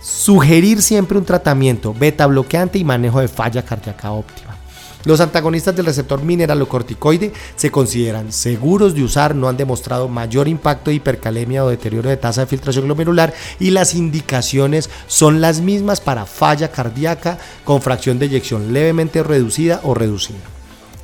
sugerir 0.01 0.83
siempre 0.83 1.19
un 1.19 1.25
tratamiento 1.25 1.95
beta 1.95 2.27
bloqueante 2.27 2.79
y 2.79 2.85
manejo 2.85 3.21
de 3.21 3.29
falla 3.29 3.65
cardíaca 3.65 4.11
óptima. 4.11 4.57
Los 5.05 5.21
antagonistas 5.21 5.75
del 5.75 5.87
receptor 5.87 6.23
mineralocorticoide 6.23 7.33
se 7.57 7.71
consideran 7.71 8.33
seguros 8.33 8.95
de 8.95 9.03
usar, 9.03 9.35
no 9.35 9.49
han 9.49 9.57
demostrado 9.57 10.09
mayor 10.09 10.47
impacto 10.47 10.91
de 10.91 10.97
hipercalemia 10.97 11.65
o 11.65 11.71
deterioro 11.71 12.11
de 12.11 12.19
tasa 12.19 12.43
de 12.43 12.49
filtración 12.49 12.85
glomerular 12.85 13.33
y 13.59 13.71
las 13.71 13.95
indicaciones 13.95 14.91
son 15.07 15.41
las 15.41 15.61
mismas 15.61 16.03
para 16.03 16.27
falla 16.27 16.71
cardíaca 16.71 17.39
con 17.65 17.81
fracción 17.81 18.19
de 18.19 18.27
eyección 18.27 18.75
levemente 18.75 19.23
reducida 19.23 19.81
o 19.85 19.95
reducida. 19.95 20.60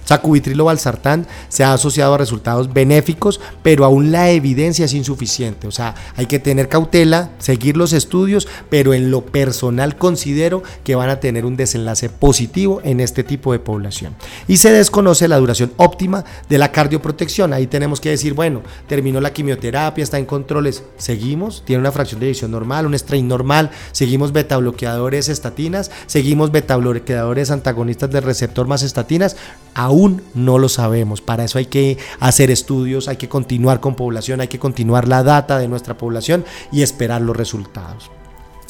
Sacubitrilo 0.06 0.64
valsartán 0.64 1.26
se 1.48 1.64
ha 1.64 1.72
asociado 1.72 2.14
a 2.14 2.18
resultados 2.18 2.72
benéficos, 2.72 3.40
pero 3.62 3.84
aún 3.84 4.12
la 4.12 4.30
evidencia 4.30 4.86
es 4.86 4.94
insuficiente. 4.94 5.66
O 5.66 5.72
sea, 5.72 5.94
hay 6.16 6.26
que 6.26 6.38
tener 6.38 6.68
cautela, 6.68 7.30
seguir 7.38 7.76
los 7.76 7.92
estudios, 7.92 8.48
pero 8.70 8.94
en 8.94 9.10
lo 9.10 9.26
personal 9.26 9.96
considero 9.96 10.62
que 10.84 10.94
van 10.94 11.10
a 11.10 11.20
tener 11.20 11.44
un 11.44 11.56
desenlace 11.56 12.08
positivo 12.08 12.80
en 12.84 13.00
este 13.00 13.24
tipo 13.24 13.52
de 13.52 13.58
población. 13.58 14.14
Y 14.46 14.58
se 14.58 14.70
desconoce 14.70 15.26
la 15.28 15.38
duración 15.38 15.72
óptima 15.76 16.24
de 16.48 16.58
la 16.58 16.70
cardioprotección. 16.70 17.52
Ahí 17.52 17.66
tenemos 17.66 18.00
que 18.00 18.10
decir, 18.10 18.32
bueno, 18.34 18.62
terminó 18.86 19.20
la 19.20 19.32
quimioterapia, 19.32 20.04
está 20.04 20.18
en 20.18 20.24
controles, 20.24 20.84
seguimos, 20.98 21.64
tiene 21.66 21.80
una 21.80 21.92
fracción 21.92 22.20
de 22.20 22.26
eyección 22.26 22.52
normal, 22.52 22.86
un 22.86 22.94
strain 22.94 23.26
normal, 23.26 23.70
seguimos 23.90 24.32
beta 24.32 24.56
bloqueadores 24.56 25.28
estatinas, 25.28 25.90
seguimos 26.06 26.52
beta 26.52 26.76
bloqueadores 26.76 27.50
antagonistas 27.50 28.10
del 28.10 28.22
receptor 28.22 28.68
más 28.68 28.82
estatinas, 28.82 29.36
aún 29.74 29.95
no 30.34 30.58
lo 30.58 30.68
sabemos. 30.68 31.20
Para 31.20 31.44
eso 31.44 31.58
hay 31.58 31.66
que 31.66 31.98
hacer 32.20 32.50
estudios, 32.50 33.08
hay 33.08 33.16
que 33.16 33.28
continuar 33.28 33.80
con 33.80 33.94
población, 33.94 34.40
hay 34.40 34.48
que 34.48 34.58
continuar 34.58 35.08
la 35.08 35.22
data 35.22 35.58
de 35.58 35.68
nuestra 35.68 35.96
población 35.96 36.44
y 36.72 36.82
esperar 36.82 37.22
los 37.22 37.36
resultados. 37.36 38.10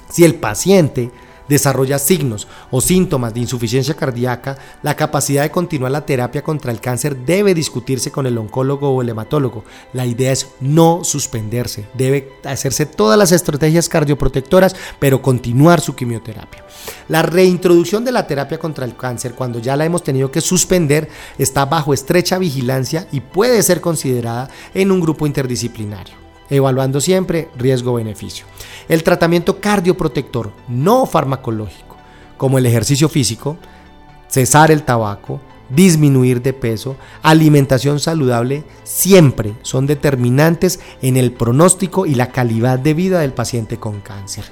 Si 0.09 0.25
el 0.25 0.37
paciente 0.37 1.11
desarrolla 1.49 1.99
signos 1.99 2.49
o 2.71 2.81
síntomas 2.81 3.35
de 3.35 3.41
insuficiencia 3.41 3.95
cardíaca, 3.95 4.59
la 4.83 4.97
capacidad 4.97 5.43
de 5.43 5.51
continuar 5.51 5.93
la 5.93 6.07
terapia 6.07 6.43
contra 6.43 6.73
el 6.73 6.81
cáncer 6.81 7.17
debe 7.17 7.55
discutirse 7.55 8.11
con 8.11 8.27
el 8.27 8.39
oncólogo 8.39 8.91
o 8.91 9.03
el 9.03 9.09
hematólogo. 9.09 9.65
La 9.93 10.07
idea 10.07 10.33
es 10.33 10.49
no 10.61 11.05
suspenderse, 11.05 11.87
debe 11.95 12.33
hacerse 12.45 12.87
todas 12.87 13.19
las 13.19 13.33
estrategias 13.33 13.89
cardioprotectoras, 13.89 14.77
pero 14.99 15.23
continuar 15.23 15.81
su 15.81 15.95
quimioterapia. 15.95 16.65
La 17.09 17.23
reintroducción 17.23 18.05
de 18.05 18.13
la 18.13 18.27
terapia 18.27 18.59
contra 18.59 18.85
el 18.85 18.97
cáncer 18.97 19.35
cuando 19.35 19.59
ya 19.59 19.77
la 19.77 19.85
hemos 19.85 20.03
tenido 20.03 20.31
que 20.31 20.41
suspender 20.41 21.09
está 21.39 21.65
bajo 21.65 21.95
estrecha 21.95 22.39
vigilancia 22.39 23.07
y 23.13 23.21
puede 23.21 23.63
ser 23.63 23.81
considerada 23.81 24.49
en 24.75 24.91
un 24.91 25.01
grupo 25.01 25.27
interdisciplinario 25.27 26.26
evaluando 26.51 27.01
siempre 27.01 27.49
riesgo-beneficio. 27.57 28.47
El 28.89 29.03
tratamiento 29.03 29.61
cardioprotector 29.61 30.53
no 30.69 31.07
farmacológico, 31.07 31.97
como 32.37 32.59
el 32.59 32.67
ejercicio 32.67 33.09
físico, 33.09 33.57
cesar 34.29 34.71
el 34.71 34.83
tabaco, 34.83 35.41
disminuir 35.69 36.43
de 36.43 36.53
peso, 36.53 36.97
alimentación 37.23 37.99
saludable, 37.99 38.65
siempre 38.85 39.55
son 39.63 39.87
determinantes 39.87 40.81
en 41.03 41.17
el 41.17 41.33
pronóstico 41.33 42.07
y 42.07 42.15
la 42.15 42.31
calidad 42.31 42.79
de 42.79 42.95
vida 42.95 43.21
del 43.21 43.33
paciente 43.33 43.79
con 43.79 44.01
cáncer. 44.01 44.45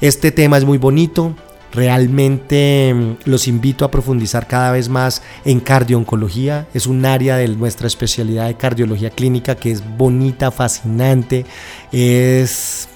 Este 0.00 0.32
tema 0.32 0.58
es 0.58 0.64
muy 0.64 0.78
bonito, 0.78 1.34
Realmente 1.72 2.92
mm, 2.94 3.16
los 3.24 3.48
invito 3.48 3.84
a 3.84 3.90
profundizar 3.90 4.46
cada 4.46 4.70
vez 4.72 4.88
más 4.88 5.22
en 5.44 5.60
cardiooncología. 5.60 6.68
Es 6.74 6.86
un 6.86 7.04
área 7.06 7.36
de 7.36 7.48
nuestra 7.48 7.86
especialidad 7.86 8.46
de 8.46 8.56
cardiología 8.56 9.10
clínica 9.10 9.54
que 9.54 9.70
es 9.70 9.82
bonita, 9.96 10.50
fascinante, 10.50 11.46
es 11.90 12.88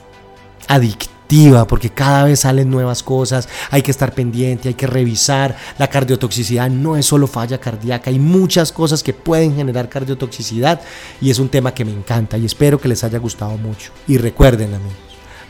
adictiva 0.68 1.16
porque 1.66 1.90
cada 1.90 2.24
vez 2.24 2.40
salen 2.40 2.70
nuevas 2.70 3.02
cosas, 3.02 3.48
hay 3.70 3.82
que 3.82 3.90
estar 3.90 4.14
pendiente, 4.14 4.68
hay 4.68 4.74
que 4.74 4.86
revisar. 4.86 5.56
La 5.78 5.88
cardiotoxicidad 5.88 6.70
no 6.70 6.96
es 6.96 7.06
solo 7.06 7.26
falla 7.26 7.58
cardíaca, 7.58 8.10
hay 8.10 8.18
muchas 8.18 8.72
cosas 8.72 9.02
que 9.02 9.12
pueden 9.12 9.56
generar 9.56 9.88
cardiotoxicidad 9.88 10.80
y 11.20 11.30
es 11.30 11.38
un 11.38 11.48
tema 11.48 11.74
que 11.74 11.84
me 11.84 11.92
encanta 11.92 12.38
y 12.38 12.44
espero 12.44 12.80
que 12.80 12.88
les 12.88 13.02
haya 13.02 13.18
gustado 13.18 13.56
mucho. 13.56 13.90
Y 14.06 14.18
recuerden 14.18 14.74
amigos, 14.74 14.94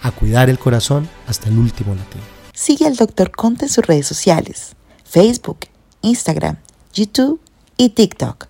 a 0.02 0.12
cuidar 0.12 0.48
el 0.48 0.58
corazón 0.58 1.08
hasta 1.26 1.48
el 1.48 1.58
último 1.58 1.94
latido. 1.94 2.35
Sigue 2.56 2.86
al 2.86 2.96
Dr. 2.96 3.32
Conte 3.32 3.66
en 3.66 3.70
sus 3.70 3.86
redes 3.86 4.06
sociales, 4.06 4.76
Facebook, 5.04 5.66
Instagram, 6.00 6.56
YouTube 6.94 7.38
y 7.76 7.90
TikTok 7.90 8.48